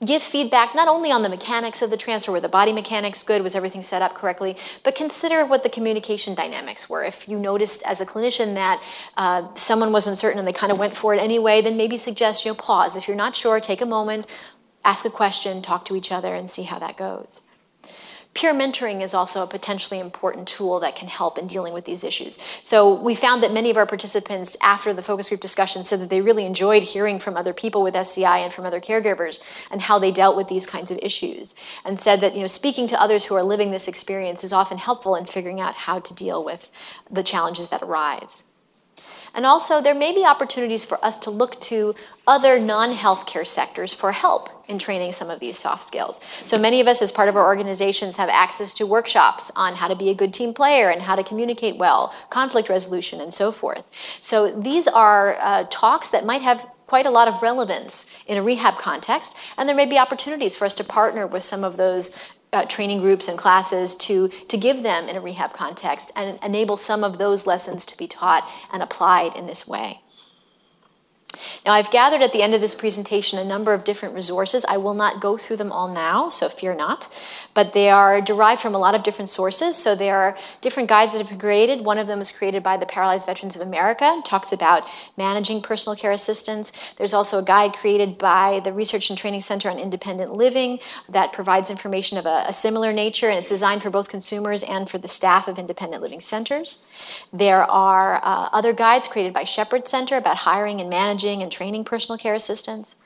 give 0.03 0.21
feedback 0.21 0.75
not 0.75 0.87
only 0.87 1.11
on 1.11 1.23
the 1.23 1.29
mechanics 1.29 1.81
of 1.81 1.89
the 1.89 1.97
transfer, 1.97 2.31
were 2.31 2.39
the 2.39 2.49
body 2.49 2.73
mechanics 2.73 3.23
good, 3.23 3.41
was 3.41 3.55
everything 3.55 3.81
set 3.81 4.01
up 4.01 4.13
correctly, 4.13 4.57
but 4.83 4.95
consider 4.95 5.45
what 5.45 5.63
the 5.63 5.69
communication 5.69 6.35
dynamics 6.35 6.89
were. 6.89 7.03
If 7.03 7.27
you 7.27 7.39
noticed 7.39 7.83
as 7.85 8.01
a 8.01 8.05
clinician 8.05 8.55
that 8.55 8.83
uh, 9.17 9.53
someone 9.55 9.91
was 9.91 10.07
uncertain 10.07 10.39
and 10.39 10.47
they 10.47 10.53
kind 10.53 10.71
of 10.71 10.77
went 10.77 10.95
for 10.95 11.13
it 11.13 11.19
anyway, 11.19 11.61
then 11.61 11.77
maybe 11.77 11.97
suggest 11.97 12.45
you 12.45 12.51
know 12.51 12.55
pause. 12.55 12.97
If 12.97 13.07
you're 13.07 13.17
not 13.17 13.35
sure, 13.35 13.59
take 13.59 13.81
a 13.81 13.85
moment, 13.85 14.25
ask 14.83 15.05
a 15.05 15.09
question, 15.09 15.61
talk 15.61 15.85
to 15.85 15.95
each 15.95 16.11
other, 16.11 16.33
and 16.35 16.49
see 16.49 16.63
how 16.63 16.79
that 16.79 16.97
goes. 16.97 17.41
Peer 18.33 18.51
mentoring 18.53 19.01
is 19.01 19.13
also 19.13 19.43
a 19.43 19.47
potentially 19.47 19.99
important 19.99 20.47
tool 20.47 20.79
that 20.79 20.95
can 20.95 21.07
help 21.07 21.37
in 21.37 21.45
dealing 21.45 21.71
with 21.73 21.85
these 21.85 22.03
issues. 22.03 22.39
So 22.63 22.99
we 22.99 23.13
found 23.13 23.43
that 23.43 23.51
many 23.51 23.69
of 23.69 23.77
our 23.77 23.85
participants, 23.85 24.57
after 24.61 24.91
the 24.91 25.03
focus 25.03 25.29
group 25.29 25.41
discussion, 25.41 25.83
said 25.83 25.99
that 25.99 26.09
they 26.09 26.21
really 26.21 26.45
enjoyed 26.45 26.81
hearing 26.81 27.19
from 27.19 27.37
other 27.37 27.53
people 27.53 27.83
with 27.83 27.95
SCI 27.95 28.39
and 28.39 28.51
from 28.51 28.65
other 28.65 28.81
caregivers 28.81 29.43
and 29.69 29.81
how 29.81 29.99
they 29.99 30.11
dealt 30.11 30.35
with 30.35 30.47
these 30.47 30.65
kinds 30.65 30.89
of 30.89 30.97
issues, 31.03 31.53
and 31.85 31.99
said 31.99 32.21
that 32.21 32.33
you 32.33 32.41
know 32.41 32.47
speaking 32.47 32.87
to 32.87 33.01
others 33.01 33.25
who 33.25 33.35
are 33.35 33.43
living 33.43 33.69
this 33.69 33.87
experience 33.87 34.43
is 34.43 34.53
often 34.53 34.79
helpful 34.79 35.15
in 35.15 35.25
figuring 35.25 35.61
out 35.61 35.75
how 35.75 35.99
to 35.99 36.15
deal 36.15 36.43
with 36.43 36.71
the 37.11 37.23
challenges 37.23 37.69
that 37.69 37.83
arise. 37.83 38.45
And 39.35 39.45
also, 39.45 39.81
there 39.81 39.95
may 39.95 40.13
be 40.13 40.25
opportunities 40.25 40.85
for 40.85 41.03
us 41.03 41.17
to 41.19 41.31
look 41.31 41.59
to 41.61 41.95
other 42.27 42.59
non 42.59 42.93
healthcare 42.93 43.45
sectors 43.45 43.93
for 43.93 44.11
help 44.11 44.49
in 44.69 44.77
training 44.77 45.11
some 45.11 45.29
of 45.29 45.39
these 45.39 45.57
soft 45.57 45.83
skills. 45.83 46.21
So 46.45 46.57
many 46.57 46.79
of 46.79 46.87
us, 46.87 47.01
as 47.01 47.11
part 47.11 47.29
of 47.29 47.35
our 47.35 47.45
organizations, 47.45 48.17
have 48.17 48.29
access 48.29 48.73
to 48.75 48.85
workshops 48.85 49.51
on 49.55 49.75
how 49.75 49.87
to 49.87 49.95
be 49.95 50.09
a 50.09 50.13
good 50.13 50.33
team 50.33 50.53
player 50.53 50.89
and 50.89 51.01
how 51.01 51.15
to 51.15 51.23
communicate 51.23 51.77
well, 51.77 52.13
conflict 52.29 52.69
resolution, 52.69 53.19
and 53.21 53.33
so 53.33 53.51
forth. 53.51 53.83
So 54.21 54.51
these 54.51 54.87
are 54.87 55.37
uh, 55.39 55.65
talks 55.69 56.09
that 56.11 56.25
might 56.25 56.41
have 56.41 56.69
quite 56.85 57.05
a 57.07 57.09
lot 57.09 57.27
of 57.27 57.41
relevance 57.41 58.15
in 58.27 58.37
a 58.37 58.43
rehab 58.43 58.75
context, 58.75 59.35
and 59.57 59.67
there 59.67 59.75
may 59.75 59.87
be 59.87 59.97
opportunities 59.97 60.55
for 60.55 60.65
us 60.65 60.75
to 60.75 60.83
partner 60.83 61.25
with 61.25 61.41
some 61.41 61.63
of 61.63 61.75
those 61.75 62.15
uh, 62.53 62.65
training 62.65 62.99
groups 62.99 63.27
and 63.27 63.37
classes 63.37 63.95
to, 63.95 64.27
to 64.27 64.57
give 64.57 64.83
them 64.83 65.09
in 65.09 65.15
a 65.15 65.21
rehab 65.21 65.53
context 65.53 66.11
and 66.15 66.39
enable 66.43 66.77
some 66.77 67.03
of 67.03 67.17
those 67.17 67.47
lessons 67.47 67.85
to 67.87 67.97
be 67.97 68.07
taught 68.07 68.47
and 68.71 68.83
applied 68.83 69.35
in 69.35 69.47
this 69.47 69.67
way. 69.67 70.02
Now, 71.65 71.73
I've 71.73 71.91
gathered 71.91 72.21
at 72.21 72.33
the 72.33 72.41
end 72.41 72.53
of 72.53 72.61
this 72.61 72.75
presentation 72.75 73.39
a 73.39 73.43
number 73.43 73.73
of 73.73 73.83
different 73.83 74.13
resources. 74.13 74.65
I 74.67 74.77
will 74.77 74.93
not 74.93 75.21
go 75.21 75.37
through 75.37 75.57
them 75.57 75.71
all 75.71 75.87
now, 75.87 76.29
so 76.29 76.49
fear 76.49 76.75
not, 76.75 77.09
but 77.53 77.73
they 77.73 77.89
are 77.89 78.21
derived 78.21 78.61
from 78.61 78.75
a 78.75 78.77
lot 78.77 78.95
of 78.95 79.03
different 79.03 79.29
sources. 79.29 79.75
So 79.75 79.95
there 79.95 80.17
are 80.17 80.37
different 80.61 80.89
guides 80.89 81.13
that 81.13 81.19
have 81.19 81.29
been 81.29 81.39
created. 81.39 81.85
One 81.85 81.97
of 81.97 82.07
them 82.07 82.19
was 82.19 82.31
created 82.31 82.61
by 82.61 82.77
the 82.77 82.85
Paralyzed 82.85 83.25
Veterans 83.25 83.55
of 83.55 83.61
America, 83.61 84.21
talks 84.25 84.51
about 84.51 84.83
managing 85.17 85.61
personal 85.61 85.95
care 85.95 86.11
assistance. 86.11 86.71
There's 86.97 87.13
also 87.13 87.39
a 87.39 87.43
guide 87.43 87.73
created 87.73 88.17
by 88.17 88.61
the 88.63 88.71
Research 88.71 89.09
and 89.09 89.17
Training 89.17 89.41
Center 89.41 89.69
on 89.69 89.79
Independent 89.79 90.33
Living 90.33 90.79
that 91.09 91.33
provides 91.33 91.69
information 91.69 92.17
of 92.17 92.25
a, 92.25 92.43
a 92.47 92.53
similar 92.53 92.93
nature, 92.93 93.29
and 93.29 93.39
it's 93.39 93.49
designed 93.49 93.81
for 93.81 93.89
both 93.89 94.09
consumers 94.09 94.61
and 94.63 94.89
for 94.89 94.99
the 94.99 95.07
staff 95.07 95.47
of 95.47 95.57
independent 95.57 96.03
living 96.03 96.19
centers. 96.19 96.85
There 97.31 97.63
are 97.63 98.21
uh, 98.23 98.49
other 98.53 98.73
guides 98.73 99.07
created 99.07 99.33
by 99.33 99.45
Shepherd 99.45 99.87
Center 99.87 100.17
about 100.17 100.37
hiring 100.37 100.79
and 100.79 100.89
managing 100.89 101.22
and 101.29 101.51
training 101.51 101.85
personal 101.85 102.17
care 102.17 102.33
assistants. 102.33 102.97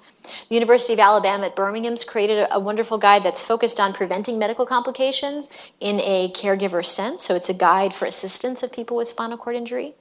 The 0.50 0.56
University 0.56 0.94
of 0.94 1.00
Alabama 1.00 1.46
at 1.46 1.56
Birmingham's 1.56 2.04
created 2.04 2.40
a, 2.40 2.56
a, 2.56 2.60
wonderful 2.60 2.98
guide 2.98 3.24
that's 3.24 3.46
focused 3.46 3.80
on 3.80 3.94
preventing 3.94 4.38
medical 4.38 4.66
complications 4.66 5.48
in 5.80 6.02
a 6.02 6.30
caregiver 6.34 6.86
sense. 6.86 7.24
So 7.24 7.36
it's 7.36 7.50
a 7.50 7.54
guide 7.54 7.94
for 7.94 8.06
assistance 8.06 8.64
of 8.64 8.74
people 8.74 8.98
with 8.98 9.08
spinal 9.08 9.38
cord 9.38 9.56
injury. 9.56 9.96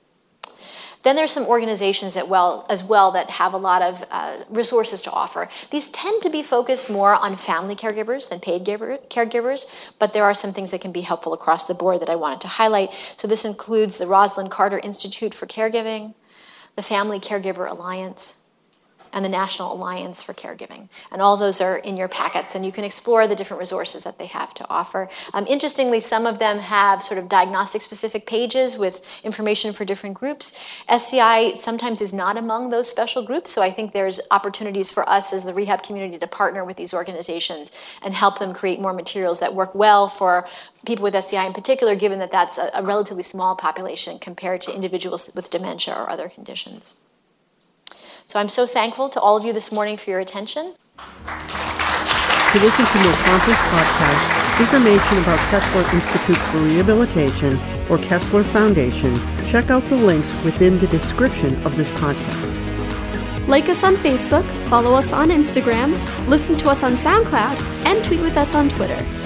Then 1.07 1.15
there's 1.15 1.31
some 1.31 1.47
organizations 1.47 2.15
that 2.15 2.27
well, 2.27 2.67
as 2.69 2.83
well 2.83 3.13
that 3.13 3.31
have 3.31 3.55
a 3.55 3.59
lot 3.59 3.81
of 3.81 4.05
uh, 4.11 4.39
resources 4.49 5.01
to 5.03 5.11
offer. 5.13 5.49
These 5.71 5.89
tend 5.91 6.21
to 6.23 6.31
be 6.31 6.43
focused 6.43 6.91
more 6.91 7.15
on 7.15 7.37
family 7.37 7.77
caregivers 7.77 8.29
than 8.29 8.41
paid 8.41 8.65
giver, 8.65 8.99
caregivers, 9.09 9.73
but 10.01 10.13
there 10.13 10.25
are 10.25 10.35
some 10.35 10.53
things 10.53 10.73
that 10.73 10.81
can 10.81 10.91
be 10.91 11.03
helpful 11.03 11.33
across 11.33 11.69
the 11.69 11.75
board 11.75 12.01
that 12.01 12.11
I 12.11 12.17
wanted 12.17 12.41
to 12.41 12.49
highlight. 12.49 12.93
So 13.17 13.29
this 13.29 13.45
includes 13.45 13.99
the 13.99 14.07
Rosalynn 14.07 14.51
Carter 14.51 14.81
Institute 14.81 15.33
for 15.33 15.47
Caregiving, 15.47 16.15
the 16.77 16.83
Family 16.83 17.19
Caregiver 17.19 17.69
Alliance, 17.71 18.43
and 19.13 19.25
the 19.25 19.29
National 19.29 19.73
Alliance 19.73 20.23
for 20.23 20.33
Caregiving. 20.35 20.89
And 21.11 21.23
all 21.23 21.37
those 21.37 21.61
are 21.61 21.79
in 21.79 21.97
your 21.97 22.09
packets, 22.09 22.55
and 22.55 22.65
you 22.65 22.73
can 22.73 22.85
explore 22.85 23.27
the 23.27 23.37
different 23.37 23.61
resources 23.61 24.05
that 24.05 24.19
they 24.19 24.27
have 24.27 24.55
to 24.55 24.67
offer. 24.69 25.09
Um, 25.35 25.47
interestingly, 25.49 26.01
some 26.01 26.27
of 26.27 26.39
them 26.39 26.59
have 26.59 27.03
sort 27.03 27.19
of 27.19 27.29
diagnostic 27.29 27.83
specific 27.83 28.27
pages 28.27 28.79
with 28.79 29.21
information 29.25 29.73
for 29.73 29.85
different 29.85 30.17
groups. 30.17 30.59
SCI 30.89 31.55
sometimes 31.55 32.01
is 32.01 32.13
not 32.13 32.37
among 32.37 32.71
those 32.71 32.89
special 32.89 33.23
groups, 33.23 33.51
so 33.51 33.63
I 33.63 33.71
think 33.71 33.93
there's 33.93 34.21
opportunities 34.31 34.91
for 34.91 35.09
us 35.09 35.33
as 35.33 35.45
the 35.45 35.55
rehab 35.55 35.83
community 35.83 36.19
to 36.19 36.27
partner 36.27 36.65
with 36.65 36.77
these 36.77 36.95
organizations 36.95 37.71
and 38.03 38.15
help 38.15 38.39
them 38.39 38.55
create 38.55 38.81
more 38.81 38.93
materials 38.93 39.41
that 39.41 39.55
work 39.55 39.75
well 39.75 40.09
for 40.09 40.47
people 40.87 41.03
with 41.03 41.15
SCI 41.15 41.47
in 41.47 41.53
particular, 41.53 41.95
given 41.95 42.19
that 42.19 42.31
that's 42.31 42.59
a, 42.59 42.71
a 42.75 42.83
relatively 42.83 43.23
small 43.23 43.57
population 43.57 44.19
compared 44.19 44.63
to 44.63 44.75
individuals 44.75 45.33
with 45.35 45.51
dementia 45.51 45.95
or 45.95 46.09
other 46.09 46.29
conditions. 46.29 46.97
So 48.27 48.41
I'm 48.41 48.49
so 48.49 48.67
thankful 48.67 49.09
to 49.11 49.21
all 49.21 49.37
of 49.37 49.45
you 49.45 49.53
this 49.53 49.71
morning 49.71 49.97
for 49.97 50.11
your 50.11 50.21
attention. 50.21 50.75
To 50.97 52.59
listen 52.61 52.87
to 52.87 52.99
more 53.05 53.17
conference 53.23 53.59
podcasts, 53.71 54.61
information 54.61 55.19
about 55.19 55.39
Kessler 55.51 55.95
Institute 55.95 56.37
for 56.37 56.59
Rehabilitation 56.59 57.57
or 57.89 57.99
Kessler 57.99 58.43
Foundation, 58.43 59.15
check 59.47 59.71
out 59.71 59.85
the 59.85 59.97
links 59.97 60.33
within 60.45 60.79
the 60.79 60.89
description 60.89 61.55
of 61.65 61.77
this 61.77 61.89
podcast. 61.91 63.47
Like 63.47 63.69
us 63.69 63.85
on 63.85 63.95
Facebook, 63.95 64.45
follow 64.69 64.95
us 64.95 65.13
on 65.13 65.29
Instagram, 65.29 65.93
listen 66.27 66.57
to 66.59 66.69
us 66.69 66.83
on 66.83 66.95
SoundCloud, 66.95 67.87
and 67.87 68.05
tweet 68.05 68.21
with 68.21 68.37
us 68.37 68.57
on 68.57 68.69
Twitter. 68.69 69.26